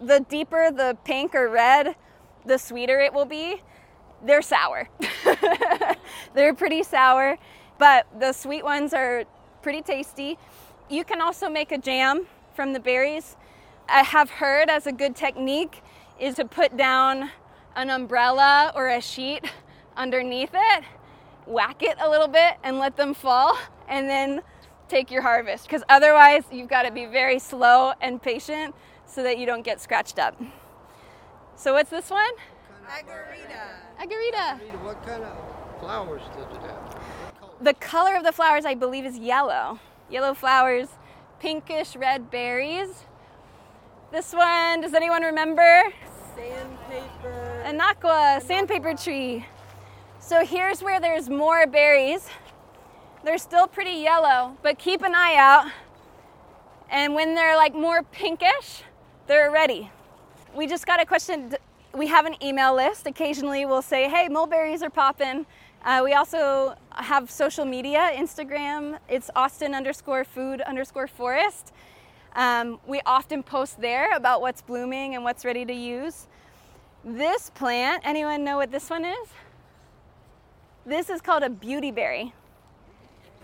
The 0.00 0.20
deeper 0.20 0.70
the 0.70 0.96
pink 1.04 1.34
or 1.34 1.48
red, 1.48 1.94
the 2.44 2.58
sweeter 2.58 3.00
it 3.00 3.12
will 3.12 3.24
be. 3.24 3.62
They're 4.24 4.42
sour. 4.42 4.88
They're 6.34 6.54
pretty 6.54 6.82
sour, 6.82 7.38
but 7.78 8.06
the 8.18 8.32
sweet 8.32 8.64
ones 8.64 8.92
are 8.92 9.24
pretty 9.62 9.82
tasty. 9.82 10.38
You 10.88 11.04
can 11.04 11.20
also 11.20 11.48
make 11.48 11.72
a 11.72 11.78
jam 11.78 12.26
from 12.54 12.72
the 12.72 12.80
berries. 12.80 13.36
I 13.88 14.02
have 14.02 14.30
heard 14.30 14.68
as 14.68 14.86
a 14.86 14.92
good 14.92 15.16
technique 15.16 15.82
is 16.18 16.36
to 16.36 16.44
put 16.44 16.76
down 16.76 17.30
an 17.76 17.90
umbrella 17.90 18.72
or 18.74 18.88
a 18.88 19.00
sheet 19.00 19.44
underneath 19.96 20.50
it, 20.52 20.84
whack 21.46 21.82
it 21.82 21.96
a 22.00 22.08
little 22.08 22.28
bit, 22.28 22.54
and 22.62 22.78
let 22.78 22.96
them 22.96 23.14
fall, 23.14 23.56
and 23.88 24.08
then 24.08 24.42
take 24.90 25.10
your 25.10 25.22
harvest 25.22 25.66
because 25.66 25.82
otherwise 25.88 26.42
you've 26.52 26.68
got 26.68 26.82
to 26.82 26.90
be 26.90 27.06
very 27.06 27.38
slow 27.38 27.92
and 28.00 28.20
patient 28.20 28.74
so 29.06 29.22
that 29.22 29.38
you 29.38 29.46
don't 29.46 29.62
get 29.62 29.80
scratched 29.80 30.18
up. 30.18 30.40
So 31.56 31.72
what's 31.74 31.90
this 31.90 32.10
one? 32.10 32.30
Agarita. 32.88 34.00
Agarita. 34.00 34.82
What 34.82 35.02
kind 35.06 35.22
of 35.22 35.80
flowers 35.80 36.22
does 36.36 36.56
it 36.56 36.62
have? 36.62 37.00
The 37.60 37.74
color 37.74 38.16
of 38.16 38.24
the 38.24 38.32
flowers 38.32 38.64
I 38.64 38.74
believe 38.74 39.04
is 39.04 39.18
yellow. 39.18 39.78
Yellow 40.10 40.34
flowers, 40.34 40.88
pinkish 41.38 41.94
red 41.94 42.30
berries. 42.30 43.04
This 44.10 44.32
one, 44.32 44.80
does 44.80 44.94
anyone 44.94 45.22
remember? 45.22 45.84
Sandpaper. 46.34 47.62
Anaqua, 47.64 48.42
sandpaper 48.42 48.94
tree. 48.94 49.46
So 50.18 50.44
here's 50.44 50.82
where 50.82 51.00
there's 51.00 51.28
more 51.28 51.66
berries 51.66 52.28
they're 53.24 53.38
still 53.38 53.66
pretty 53.66 53.92
yellow, 53.92 54.56
but 54.62 54.78
keep 54.78 55.02
an 55.02 55.14
eye 55.14 55.36
out. 55.36 55.70
And 56.90 57.14
when 57.14 57.34
they're 57.34 57.56
like 57.56 57.74
more 57.74 58.02
pinkish, 58.02 58.82
they're 59.26 59.50
ready. 59.50 59.90
We 60.54 60.66
just 60.66 60.86
got 60.86 61.00
a 61.00 61.06
question. 61.06 61.54
We 61.94 62.08
have 62.08 62.26
an 62.26 62.34
email 62.42 62.74
list. 62.74 63.06
Occasionally 63.06 63.66
we'll 63.66 63.82
say, 63.82 64.08
hey, 64.08 64.28
mulberries 64.28 64.82
are 64.82 64.90
popping. 64.90 65.46
Uh, 65.84 66.02
we 66.04 66.12
also 66.12 66.74
have 66.90 67.30
social 67.30 67.64
media, 67.64 68.10
Instagram. 68.14 68.98
It's 69.08 69.30
Austin 69.34 69.74
underscore 69.74 70.24
food 70.24 70.60
underscore 70.60 71.06
forest. 71.06 71.72
Um, 72.34 72.78
we 72.86 73.00
often 73.06 73.42
post 73.42 73.80
there 73.80 74.14
about 74.14 74.40
what's 74.40 74.62
blooming 74.62 75.14
and 75.14 75.24
what's 75.24 75.44
ready 75.44 75.64
to 75.64 75.72
use. 75.72 76.26
This 77.04 77.50
plant, 77.50 78.02
anyone 78.04 78.44
know 78.44 78.56
what 78.56 78.70
this 78.70 78.90
one 78.90 79.04
is? 79.04 79.28
This 80.84 81.08
is 81.08 81.20
called 81.20 81.42
a 81.42 81.48
beautyberry. 81.48 82.32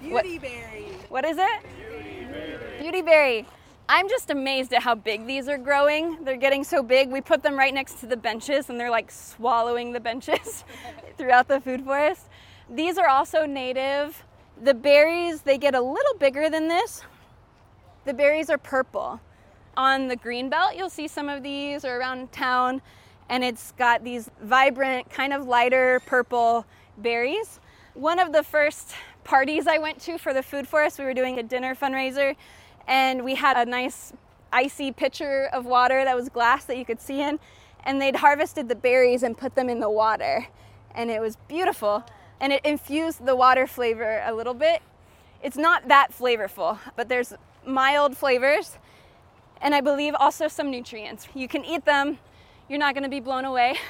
Beauty 0.00 0.38
berry. 0.38 0.86
What 1.08 1.24
is 1.24 1.38
it? 1.38 1.60
Beautyberry. 1.80 2.80
Beautyberry. 2.80 3.46
I'm 3.88 4.08
just 4.08 4.30
amazed 4.30 4.72
at 4.74 4.82
how 4.82 4.94
big 4.94 5.26
these 5.26 5.48
are 5.48 5.58
growing. 5.58 6.22
They're 6.24 6.36
getting 6.36 6.64
so 6.64 6.82
big. 6.82 7.08
We 7.08 7.20
put 7.20 7.42
them 7.42 7.56
right 7.56 7.72
next 7.72 8.00
to 8.00 8.06
the 8.06 8.16
benches 8.16 8.68
and 8.68 8.78
they're 8.78 8.90
like 8.90 9.10
swallowing 9.10 9.92
the 9.92 10.00
benches 10.00 10.64
throughout 11.18 11.48
the 11.48 11.60
food 11.60 11.84
forest. 11.84 12.26
These 12.68 12.98
are 12.98 13.08
also 13.08 13.46
native. 13.46 14.24
The 14.62 14.74
berries, 14.74 15.42
they 15.42 15.56
get 15.56 15.74
a 15.74 15.80
little 15.80 16.14
bigger 16.18 16.50
than 16.50 16.68
this. 16.68 17.02
The 18.04 18.14
berries 18.14 18.50
are 18.50 18.58
purple. 18.58 19.20
On 19.76 20.08
the 20.08 20.16
green 20.16 20.48
belt, 20.48 20.74
you'll 20.76 20.90
see 20.90 21.06
some 21.06 21.28
of 21.28 21.42
these 21.42 21.84
or 21.84 21.96
around 21.96 22.32
town. 22.32 22.82
and 23.28 23.42
it's 23.42 23.72
got 23.72 24.04
these 24.04 24.30
vibrant, 24.42 25.10
kind 25.10 25.32
of 25.32 25.46
lighter 25.46 26.00
purple 26.06 26.64
berries. 26.98 27.60
One 27.94 28.18
of 28.18 28.32
the 28.32 28.42
first 28.42 28.92
parties 29.26 29.66
I 29.66 29.78
went 29.78 30.00
to 30.02 30.18
for 30.18 30.32
the 30.32 30.42
Food 30.42 30.68
Forest, 30.68 31.00
we 31.00 31.04
were 31.04 31.12
doing 31.12 31.38
a 31.40 31.42
dinner 31.42 31.74
fundraiser, 31.74 32.36
and 32.86 33.24
we 33.24 33.34
had 33.34 33.56
a 33.56 33.68
nice 33.68 34.12
icy 34.52 34.92
pitcher 34.92 35.50
of 35.52 35.66
water 35.66 36.04
that 36.04 36.14
was 36.14 36.28
glass 36.28 36.64
that 36.66 36.78
you 36.78 36.84
could 36.84 37.00
see 37.00 37.20
in, 37.20 37.40
and 37.84 38.00
they'd 38.00 38.16
harvested 38.16 38.68
the 38.68 38.76
berries 38.76 39.24
and 39.24 39.36
put 39.36 39.56
them 39.56 39.68
in 39.68 39.80
the 39.80 39.90
water, 39.90 40.46
and 40.94 41.10
it 41.10 41.20
was 41.20 41.36
beautiful. 41.48 42.04
And 42.40 42.52
it 42.52 42.64
infused 42.64 43.26
the 43.26 43.34
water 43.34 43.66
flavor 43.66 44.22
a 44.24 44.32
little 44.32 44.54
bit. 44.54 44.80
It's 45.42 45.56
not 45.56 45.88
that 45.88 46.12
flavorful, 46.12 46.78
but 46.94 47.08
there's 47.08 47.32
mild 47.66 48.16
flavors, 48.16 48.78
and 49.60 49.74
I 49.74 49.80
believe 49.80 50.14
also 50.20 50.46
some 50.46 50.70
nutrients. 50.70 51.26
You 51.34 51.48
can 51.48 51.64
eat 51.64 51.84
them, 51.84 52.18
you're 52.68 52.78
not 52.78 52.94
gonna 52.94 53.08
be 53.08 53.20
blown 53.20 53.44
away. 53.44 53.76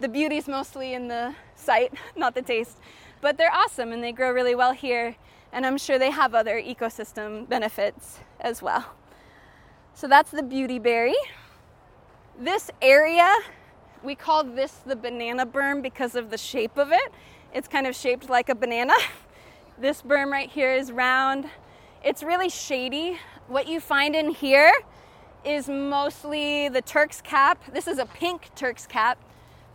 The 0.00 0.08
beauty's 0.08 0.48
mostly 0.48 0.92
in 0.92 1.06
the 1.06 1.36
sight, 1.54 1.94
not 2.16 2.34
the 2.34 2.42
taste. 2.42 2.78
But 3.24 3.38
they're 3.38 3.54
awesome 3.54 3.90
and 3.90 4.04
they 4.04 4.12
grow 4.12 4.30
really 4.32 4.54
well 4.54 4.72
here, 4.72 5.16
and 5.50 5.64
I'm 5.64 5.78
sure 5.78 5.98
they 5.98 6.10
have 6.10 6.34
other 6.34 6.60
ecosystem 6.60 7.48
benefits 7.48 8.18
as 8.38 8.60
well. 8.60 8.84
So 9.94 10.06
that's 10.06 10.30
the 10.30 10.42
beauty 10.42 10.78
berry. 10.78 11.14
This 12.38 12.70
area, 12.82 13.34
we 14.02 14.14
call 14.14 14.44
this 14.44 14.72
the 14.84 14.94
banana 14.94 15.46
berm 15.46 15.80
because 15.80 16.16
of 16.16 16.28
the 16.28 16.36
shape 16.36 16.76
of 16.76 16.92
it. 16.92 17.14
It's 17.54 17.66
kind 17.66 17.86
of 17.86 17.96
shaped 17.96 18.28
like 18.28 18.50
a 18.50 18.54
banana. 18.54 18.92
This 19.78 20.02
berm 20.02 20.30
right 20.30 20.50
here 20.50 20.74
is 20.74 20.92
round. 20.92 21.46
It's 22.04 22.22
really 22.22 22.50
shady. 22.50 23.18
What 23.48 23.66
you 23.66 23.80
find 23.80 24.14
in 24.14 24.32
here 24.32 24.72
is 25.46 25.66
mostly 25.66 26.68
the 26.68 26.82
Turk's 26.82 27.22
cap. 27.22 27.72
This 27.72 27.88
is 27.88 27.98
a 27.98 28.04
pink 28.04 28.54
Turk's 28.54 28.86
cap. 28.86 29.18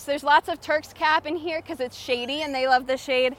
There's 0.06 0.24
lots 0.24 0.50
of 0.50 0.62
Turk's 0.62 0.94
cap 0.94 1.26
in 1.26 1.36
here 1.36 1.62
because 1.62 1.80
it's 1.80 1.98
shady 1.98 2.42
and 2.42 2.54
they 2.54 2.68
love 2.68 2.88
the 2.88 2.98
shade. 2.98 3.36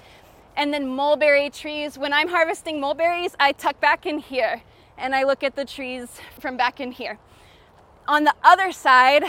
And 0.56 0.72
then 0.72 0.88
mulberry 0.88 1.50
trees. 1.50 1.98
When 1.98 2.12
I'm 2.12 2.28
harvesting 2.28 2.80
mulberries, 2.80 3.34
I 3.40 3.52
tuck 3.52 3.80
back 3.80 4.06
in 4.06 4.18
here 4.18 4.62
and 4.98 5.14
I 5.14 5.24
look 5.24 5.42
at 5.42 5.56
the 5.56 5.64
trees 5.64 6.08
from 6.38 6.56
back 6.56 6.80
in 6.80 6.92
here. 6.92 7.18
On 8.06 8.24
the 8.24 8.34
other 8.42 8.72
side, 8.72 9.24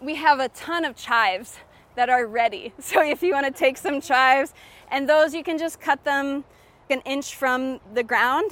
we 0.00 0.16
have 0.16 0.40
a 0.40 0.48
ton 0.48 0.84
of 0.84 0.96
chives 0.96 1.58
that 1.94 2.08
are 2.08 2.26
ready. 2.26 2.72
So 2.80 3.02
if 3.02 3.22
you 3.22 3.32
want 3.32 3.46
to 3.46 3.52
take 3.52 3.76
some 3.76 4.00
chives, 4.00 4.52
and 4.90 5.08
those 5.08 5.34
you 5.34 5.42
can 5.42 5.58
just 5.58 5.80
cut 5.80 6.04
them 6.04 6.44
an 6.90 7.00
inch 7.06 7.34
from 7.34 7.80
the 7.94 8.02
ground 8.02 8.50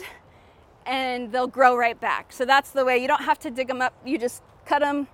and 0.87 1.30
they'll 1.30 1.47
grow 1.47 1.76
right 1.76 2.00
back. 2.00 2.33
So 2.33 2.45
that's 2.45 2.71
the 2.71 2.85
way. 2.85 2.99
You 2.99 3.07
don't 3.07 3.23
have 3.23 3.38
to 3.40 3.50
dig 3.50 3.69
them 3.69 3.83
up. 3.83 3.95
You 4.04 4.19
just 4.19 4.42
cut 4.64 4.80
them 4.80 5.09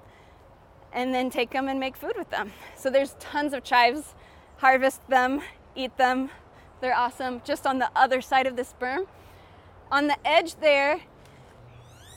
and 0.96 1.14
then 1.14 1.28
take 1.28 1.50
them 1.50 1.68
and 1.68 1.78
make 1.78 1.94
food 1.94 2.14
with 2.16 2.30
them. 2.30 2.50
So 2.74 2.90
there's 2.90 3.14
tons 3.20 3.52
of 3.52 3.62
chives. 3.62 4.14
Harvest 4.56 5.06
them, 5.08 5.42
eat 5.76 5.96
them. 5.98 6.30
They're 6.80 6.96
awesome. 6.96 7.42
Just 7.44 7.66
on 7.66 7.78
the 7.78 7.90
other 7.94 8.22
side 8.22 8.46
of 8.46 8.56
this 8.56 8.74
berm. 8.80 9.06
On 9.92 10.06
the 10.08 10.16
edge 10.26 10.56
there, 10.56 10.98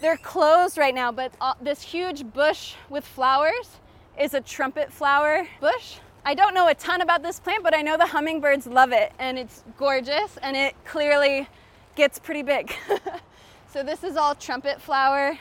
they're 0.02 0.18
closed 0.18 0.78
right 0.78 0.96
now, 0.96 1.12
but 1.12 1.34
uh, 1.42 1.54
this 1.62 1.82
huge 1.82 2.24
bush 2.32 2.76
with 2.90 3.06
flowers 3.06 3.80
is 4.18 4.34
a 4.34 4.40
trumpet 4.40 4.92
flower 4.92 5.46
bush. 5.60 5.98
I 6.26 6.34
don't 6.34 6.54
know 6.54 6.70
a 6.70 6.74
ton 6.74 7.02
about 7.02 7.22
this 7.22 7.40
plant, 7.40 7.64
but 7.64 7.76
I 7.76 7.82
know 7.82 7.98
the 7.98 8.06
hummingbirds 8.06 8.66
love 8.66 8.94
it 8.94 9.12
and 9.20 9.38
it's 9.38 9.64
gorgeous 9.78 10.38
and 10.42 10.56
it 10.56 10.74
clearly 10.86 11.48
gets 11.96 12.18
pretty 12.18 12.44
big. 12.44 12.74
so 13.74 13.84
this 13.84 14.06
is 14.06 14.16
all 14.16 14.36
trumpet 14.36 14.82
flower. 14.82 15.38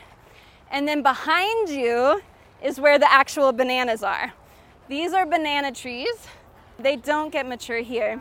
And 0.71 0.89
then 0.89 1.03
behind 1.03 1.69
you 1.69 2.21
is 2.63 2.81
where 2.81 2.99
the 2.99 3.11
actual 3.11 3.53
bananas 3.53 4.03
are. 4.03 4.33
These 4.89 5.13
are 5.13 5.27
banana 5.27 5.73
trees. 5.73 6.15
They 6.79 6.97
don't 6.97 7.31
get 7.31 7.47
mature 7.47 7.81
here. 7.81 8.21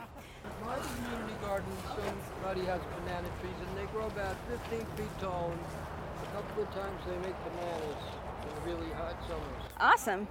My 0.65 0.75
community 0.75 1.33
garden, 1.41 1.71
somebody 1.85 2.65
has 2.65 2.81
banana 2.99 3.27
trees 3.41 3.53
and 3.67 3.77
they 3.77 3.91
grow 3.91 4.07
about 4.07 4.35
15 4.69 4.79
feet 4.79 5.19
tall. 5.19 5.51
And 5.51 6.27
a 6.27 6.31
couple 6.35 6.63
of 6.63 6.73
times 6.73 7.01
they 7.07 7.15
make 7.17 7.35
bananas 7.43 7.97
in 8.43 8.71
really 8.71 8.91
hot 8.93 9.15
summers. 9.27 9.71
Awesome. 9.79 10.27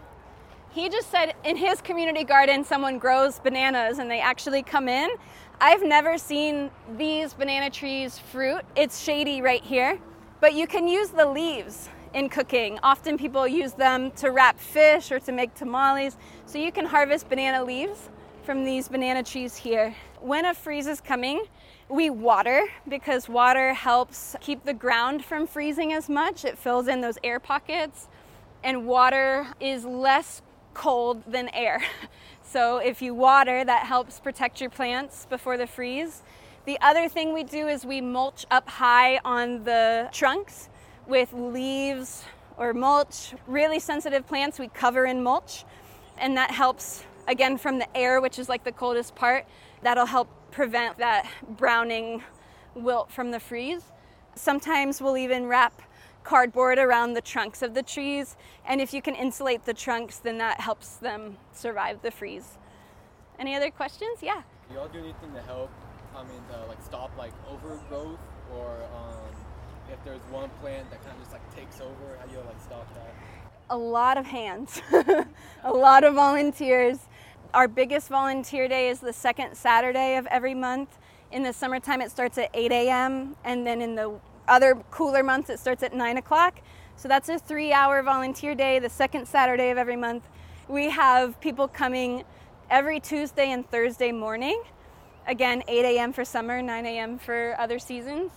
He 0.70 0.90
just 0.90 1.10
said 1.10 1.34
in 1.44 1.56
his 1.56 1.80
community 1.80 2.22
garden, 2.22 2.62
someone 2.62 2.98
grows 2.98 3.38
bananas 3.38 3.98
and 3.98 4.10
they 4.10 4.20
actually 4.20 4.62
come 4.62 4.88
in. 4.88 5.08
I've 5.58 5.82
never 5.82 6.18
seen 6.18 6.70
these 6.98 7.32
banana 7.32 7.70
trees 7.70 8.18
fruit. 8.18 8.60
It's 8.76 9.02
shady 9.02 9.40
right 9.40 9.64
here, 9.64 9.98
but 10.40 10.52
you 10.52 10.66
can 10.66 10.86
use 10.86 11.08
the 11.08 11.24
leaves 11.24 11.88
in 12.16 12.30
cooking. 12.30 12.78
Often 12.82 13.18
people 13.18 13.46
use 13.46 13.74
them 13.74 14.10
to 14.12 14.30
wrap 14.30 14.58
fish 14.58 15.12
or 15.12 15.20
to 15.20 15.32
make 15.32 15.54
tamales. 15.54 16.16
So 16.46 16.56
you 16.56 16.72
can 16.72 16.86
harvest 16.86 17.28
banana 17.28 17.62
leaves 17.62 18.08
from 18.42 18.64
these 18.64 18.88
banana 18.88 19.22
trees 19.22 19.54
here. 19.54 19.94
When 20.22 20.46
a 20.46 20.54
freeze 20.54 20.86
is 20.86 21.02
coming, 21.02 21.44
we 21.90 22.08
water 22.08 22.66
because 22.88 23.28
water 23.28 23.74
helps 23.74 24.34
keep 24.40 24.64
the 24.64 24.72
ground 24.72 25.26
from 25.26 25.46
freezing 25.46 25.92
as 25.92 26.08
much. 26.08 26.46
It 26.46 26.56
fills 26.56 26.88
in 26.88 27.02
those 27.02 27.18
air 27.22 27.38
pockets, 27.38 28.08
and 28.64 28.86
water 28.86 29.48
is 29.60 29.84
less 29.84 30.40
cold 30.72 31.22
than 31.30 31.48
air. 31.50 31.82
So 32.48 32.78
if 32.78 33.02
you 33.02 33.12
water, 33.12 33.64
that 33.64 33.86
helps 33.86 34.20
protect 34.20 34.60
your 34.60 34.70
plants 34.70 35.26
before 35.28 35.58
the 35.58 35.66
freeze. 35.66 36.22
The 36.64 36.78
other 36.80 37.08
thing 37.08 37.34
we 37.34 37.42
do 37.42 37.66
is 37.66 37.84
we 37.84 38.00
mulch 38.00 38.46
up 38.52 38.68
high 38.68 39.18
on 39.24 39.64
the 39.64 40.08
trunks 40.12 40.68
with 41.06 41.32
leaves 41.32 42.24
or 42.56 42.72
mulch. 42.72 43.34
Really 43.46 43.78
sensitive 43.78 44.26
plants 44.26 44.58
we 44.58 44.68
cover 44.68 45.06
in 45.06 45.22
mulch, 45.22 45.64
and 46.18 46.36
that 46.36 46.50
helps 46.50 47.04
again 47.28 47.58
from 47.58 47.78
the 47.78 47.96
air, 47.96 48.20
which 48.20 48.38
is 48.38 48.48
like 48.48 48.64
the 48.64 48.72
coldest 48.72 49.14
part. 49.14 49.46
That'll 49.82 50.06
help 50.06 50.28
prevent 50.50 50.98
that 50.98 51.28
browning 51.56 52.22
wilt 52.74 53.10
from 53.10 53.30
the 53.30 53.40
freeze. 53.40 53.82
Sometimes 54.34 55.00
we'll 55.00 55.16
even 55.16 55.46
wrap 55.46 55.82
cardboard 56.24 56.78
around 56.78 57.14
the 57.14 57.20
trunks 57.20 57.62
of 57.62 57.72
the 57.74 57.82
trees. 57.82 58.36
And 58.66 58.80
if 58.80 58.92
you 58.92 59.00
can 59.00 59.14
insulate 59.14 59.64
the 59.64 59.74
trunks, 59.74 60.18
then 60.18 60.38
that 60.38 60.60
helps 60.60 60.96
them 60.96 61.36
survive 61.52 62.02
the 62.02 62.10
freeze. 62.10 62.58
Any 63.38 63.54
other 63.54 63.70
questions? 63.70 64.18
Yeah. 64.22 64.42
Do 64.68 64.74
y'all 64.74 64.88
do 64.88 64.98
anything 64.98 65.32
to 65.34 65.42
help? 65.42 65.70
I 66.16 66.22
mean, 66.24 66.40
to 66.50 66.66
like 66.66 66.82
stop 66.82 67.10
like 67.16 67.32
overgrowth, 67.48 68.18
or 68.54 68.82
um, 68.96 69.34
if 69.92 70.02
there's 70.04 70.20
one 70.30 70.50
plant 70.60 70.90
that 70.90 71.02
kind 71.04 71.16
of 71.16 71.20
just 71.20 71.32
like 71.32 71.54
takes 71.54 71.80
over, 71.80 72.16
how 72.18 72.26
do 72.26 72.32
you 72.32 72.38
like 72.38 72.60
stop 72.62 72.92
that? 72.94 73.14
A 73.70 73.76
lot 73.76 74.16
of 74.16 74.26
hands, 74.26 74.80
a 75.64 75.72
lot 75.72 76.04
of 76.04 76.14
volunteers. 76.14 76.98
Our 77.54 77.68
biggest 77.68 78.08
volunteer 78.08 78.68
day 78.68 78.88
is 78.88 79.00
the 79.00 79.12
second 79.12 79.56
Saturday 79.56 80.16
of 80.16 80.26
every 80.26 80.54
month. 80.54 80.98
In 81.32 81.42
the 81.42 81.52
summertime, 81.52 82.00
it 82.00 82.10
starts 82.10 82.38
at 82.38 82.50
8 82.54 82.70
a.m., 82.70 83.36
and 83.44 83.66
then 83.66 83.80
in 83.80 83.94
the 83.94 84.20
other 84.46 84.76
cooler 84.90 85.22
months, 85.22 85.50
it 85.50 85.58
starts 85.58 85.82
at 85.82 85.92
9 85.92 86.16
o'clock. 86.18 86.60
So 86.96 87.08
that's 87.08 87.28
a 87.28 87.38
three 87.38 87.72
hour 87.72 88.02
volunteer 88.02 88.54
day, 88.54 88.78
the 88.78 88.88
second 88.88 89.26
Saturday 89.26 89.70
of 89.70 89.78
every 89.78 89.96
month. 89.96 90.24
We 90.68 90.90
have 90.90 91.40
people 91.40 91.68
coming 91.68 92.24
every 92.70 93.00
Tuesday 93.00 93.50
and 93.50 93.68
Thursday 93.70 94.12
morning. 94.12 94.62
Again, 95.26 95.62
8 95.68 95.84
a.m. 95.96 96.12
for 96.12 96.24
summer, 96.24 96.62
9 96.62 96.86
a.m. 96.86 97.18
for 97.18 97.54
other 97.58 97.78
seasons. 97.78 98.30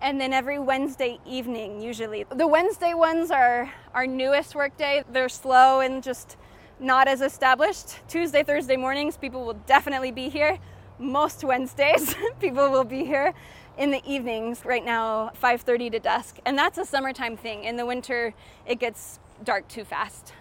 And 0.00 0.20
then 0.20 0.32
every 0.32 0.58
Wednesday 0.58 1.18
evening, 1.26 1.80
usually. 1.80 2.24
The 2.34 2.46
Wednesday 2.46 2.94
ones 2.94 3.30
are 3.30 3.72
our 3.94 4.06
newest 4.06 4.54
workday. 4.54 5.02
They're 5.10 5.28
slow 5.28 5.80
and 5.80 6.02
just 6.02 6.36
not 6.78 7.08
as 7.08 7.22
established. 7.22 8.00
Tuesday, 8.08 8.42
Thursday 8.42 8.76
mornings, 8.76 9.16
people 9.16 9.44
will 9.44 9.60
definitely 9.66 10.10
be 10.10 10.28
here. 10.28 10.58
Most 10.98 11.42
Wednesdays, 11.42 12.14
people 12.40 12.70
will 12.70 12.84
be 12.84 13.04
here 13.04 13.34
in 13.76 13.90
the 13.90 14.00
evenings 14.06 14.64
right 14.64 14.84
now 14.84 15.32
5.30 15.42 15.92
to 15.92 15.98
dusk 15.98 16.38
and 16.46 16.56
that's 16.56 16.78
a 16.78 16.84
summertime 16.84 17.36
thing 17.36 17.64
in 17.64 17.76
the 17.76 17.84
winter 17.84 18.32
it 18.66 18.78
gets 18.78 19.18
dark 19.42 19.66
too 19.66 19.84
fast 19.84 20.32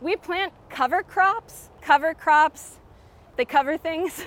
we 0.00 0.16
plant 0.16 0.52
cover 0.68 1.02
crops 1.02 1.70
cover 1.80 2.14
crops 2.14 2.78
they 3.36 3.44
cover 3.44 3.76
things 3.76 4.24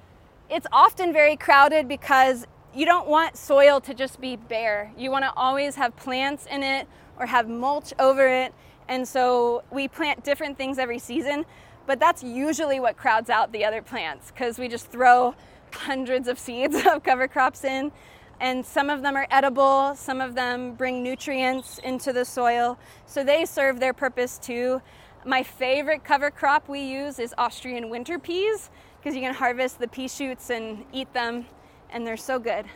it's 0.50 0.66
often 0.72 1.12
very 1.12 1.36
crowded 1.36 1.88
because 1.88 2.46
you 2.74 2.86
don't 2.86 3.06
want 3.06 3.36
soil 3.36 3.80
to 3.80 3.94
just 3.94 4.20
be 4.20 4.36
bare 4.36 4.92
you 4.96 5.10
want 5.10 5.24
to 5.24 5.32
always 5.36 5.76
have 5.76 5.94
plants 5.96 6.46
in 6.46 6.62
it 6.62 6.86
or 7.18 7.26
have 7.26 7.48
mulch 7.48 7.92
over 7.98 8.26
it 8.26 8.54
and 8.88 9.06
so 9.06 9.62
we 9.70 9.86
plant 9.88 10.24
different 10.24 10.56
things 10.56 10.78
every 10.78 10.98
season 10.98 11.44
but 11.86 11.98
that's 11.98 12.22
usually 12.22 12.80
what 12.80 12.96
crowds 12.96 13.30
out 13.30 13.52
the 13.52 13.64
other 13.64 13.82
plants 13.82 14.30
because 14.30 14.58
we 14.58 14.68
just 14.68 14.86
throw 14.86 15.34
hundreds 15.74 16.28
of 16.28 16.38
seeds 16.38 16.76
of 16.86 17.02
cover 17.02 17.28
crops 17.28 17.64
in. 17.64 17.92
And 18.40 18.66
some 18.66 18.90
of 18.90 19.02
them 19.02 19.16
are 19.16 19.26
edible, 19.30 19.94
some 19.94 20.20
of 20.20 20.34
them 20.34 20.74
bring 20.74 21.02
nutrients 21.02 21.78
into 21.78 22.12
the 22.12 22.24
soil. 22.24 22.76
So 23.06 23.22
they 23.22 23.44
serve 23.44 23.78
their 23.78 23.92
purpose 23.92 24.38
too. 24.38 24.82
My 25.24 25.44
favorite 25.44 26.02
cover 26.02 26.30
crop 26.30 26.68
we 26.68 26.80
use 26.80 27.20
is 27.20 27.32
Austrian 27.38 27.88
winter 27.88 28.18
peas 28.18 28.70
because 28.98 29.14
you 29.14 29.20
can 29.20 29.34
harvest 29.34 29.78
the 29.78 29.86
pea 29.86 30.08
shoots 30.08 30.50
and 30.50 30.84
eat 30.92 31.12
them, 31.12 31.46
and 31.92 32.06
they're 32.06 32.16
so 32.16 32.38
good. 32.38 32.66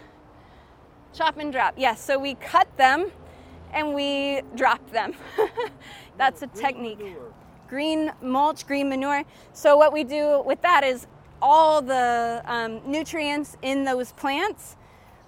Chop 1.13 1.39
and 1.39 1.53
drop. 1.53 1.75
Yes, 1.77 2.05
so 2.05 2.19
we 2.19 2.35
cut 2.35 2.69
them 2.77 3.11
and 3.73 3.95
we 3.95 4.43
drop 4.55 4.91
them. 4.91 5.15
That's 6.19 6.43
a 6.43 6.47
technique. 6.49 7.01
green 7.69 8.13
mulch, 8.23 8.67
green 8.67 8.89
manure. 8.89 9.25
So 9.53 9.77
what 9.77 9.93
we 9.93 10.05
do 10.05 10.43
with 10.47 10.63
that 10.63 10.85
is 10.85 11.07
all 11.43 11.83
the 11.83 12.43
um, 12.47 12.81
nutrients 12.87 13.57
in 13.63 13.85
those 13.85 14.13
plants. 14.13 14.77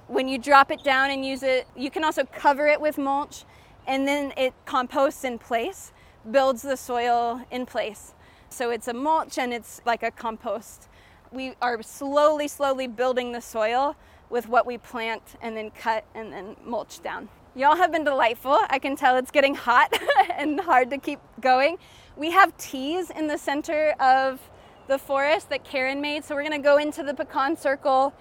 When 0.07 0.29
you 0.29 0.39
drop 0.39 0.71
it 0.71 0.83
down 0.83 1.11
and 1.11 1.25
use 1.25 1.43
it, 1.43 1.67
you 1.77 1.91
can 1.91 2.05
also 2.05 2.25
cover 2.25 2.67
it 2.67 2.81
with 2.81 2.97
mulch, 2.97 3.45
and 3.87 4.09
then 4.09 4.33
it 4.37 4.55
composts 4.65 5.25
in 5.25 5.39
place, 5.39 5.93
builds 6.31 6.63
the 6.63 6.77
soil 6.77 7.43
in 7.51 7.67
place. 7.67 8.15
So 8.49 8.71
it's 8.71 8.89
a 8.89 8.95
mulch 8.95 9.37
and 9.39 9.53
it's 9.53 9.83
like 9.85 10.03
a 10.03 10.11
compost. 10.11 10.89
We 11.33 11.55
are 11.61 11.83
slowly, 11.83 12.49
slowly 12.49 12.87
building 12.87 13.33
the 13.33 13.41
soil 13.41 13.97
with 14.31 14.49
what 14.49 14.67
we 14.67 14.79
plant 14.79 15.23
and 15.43 15.57
then 15.57 15.71
cut 15.71 16.05
and 16.15 16.33
then 16.33 16.57
mulch 16.65 17.03
down. 17.03 17.29
Y'all 17.55 17.77
have 17.77 17.93
been 17.93 18.05
delightful. 18.05 18.59
I 18.71 18.79
can 18.79 18.97
tell 18.97 19.17
it's 19.17 19.31
getting 19.31 19.55
hot 19.55 19.93
and 20.31 20.61
hard 20.61 20.91
to 20.91 20.99
keep 20.99 21.21
going. 21.41 21.79
We 22.17 22.31
have 22.31 22.57
teas 22.57 23.11
in 23.11 23.27
the 23.27 23.37
center 23.37 23.95
of 24.01 24.41
the 24.87 24.99
forest 24.99 25.51
that 25.51 25.65
Karen 25.65 26.01
made. 26.01 26.25
So 26.25 26.35
we're 26.35 26.45
gonna 26.45 26.59
go 26.59 26.79
into 26.79 27.03
the 27.03 27.15
pecan 27.15 27.57
circle. 27.57 28.15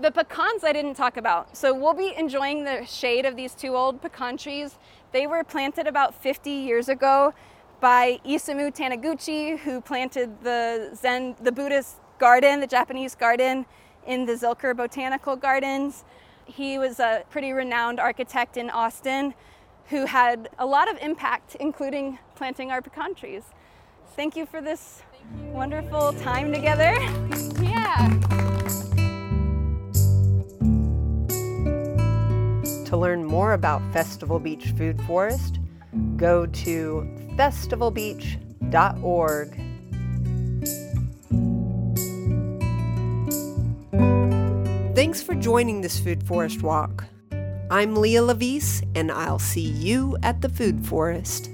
The 0.00 0.10
pecans 0.10 0.64
I 0.64 0.72
didn't 0.72 0.94
talk 0.94 1.16
about. 1.16 1.56
So 1.56 1.72
we'll 1.72 1.94
be 1.94 2.14
enjoying 2.16 2.64
the 2.64 2.84
shade 2.84 3.24
of 3.24 3.34
these 3.36 3.54
two 3.54 3.76
old 3.76 4.02
pecan 4.02 4.36
trees. 4.36 4.78
They 5.12 5.26
were 5.26 5.44
planted 5.44 5.86
about 5.86 6.14
50 6.14 6.50
years 6.50 6.88
ago 6.88 7.32
by 7.80 8.20
Isamu 8.24 8.74
Taniguchi, 8.74 9.58
who 9.58 9.80
planted 9.80 10.42
the 10.42 10.90
Zen, 10.94 11.34
the 11.40 11.52
Buddhist 11.52 12.01
garden, 12.22 12.60
the 12.60 12.66
Japanese 12.68 13.16
garden 13.16 13.66
in 14.06 14.24
the 14.26 14.34
Zilker 14.34 14.76
Botanical 14.76 15.34
Gardens. 15.34 16.04
He 16.44 16.78
was 16.78 17.00
a 17.00 17.24
pretty 17.30 17.50
renowned 17.50 17.98
architect 17.98 18.56
in 18.56 18.70
Austin 18.70 19.34
who 19.88 20.06
had 20.06 20.48
a 20.56 20.64
lot 20.64 20.88
of 20.88 20.96
impact, 21.02 21.56
including 21.56 22.20
planting 22.36 22.70
our 22.70 22.80
pecan 22.80 23.16
trees. 23.16 23.42
Thank 24.14 24.36
you 24.36 24.46
for 24.46 24.60
this 24.60 25.02
wonderful 25.46 26.12
time 26.12 26.52
together. 26.52 26.92
yeah. 27.60 28.08
To 32.84 32.96
learn 32.96 33.24
more 33.24 33.54
about 33.54 33.82
Festival 33.92 34.38
Beach 34.38 34.72
Food 34.78 35.02
Forest, 35.08 35.58
go 36.16 36.46
to 36.46 37.04
festivalbeach.org. 37.36 39.71
Thanks 45.12 45.26
for 45.26 45.34
joining 45.34 45.82
this 45.82 46.00
Food 46.00 46.26
Forest 46.26 46.62
Walk. 46.62 47.04
I'm 47.70 47.96
Leah 47.96 48.22
Lovise, 48.22 48.82
and 48.94 49.12
I'll 49.12 49.38
see 49.38 49.60
you 49.60 50.16
at 50.22 50.40
the 50.40 50.48
Food 50.48 50.86
Forest. 50.86 51.50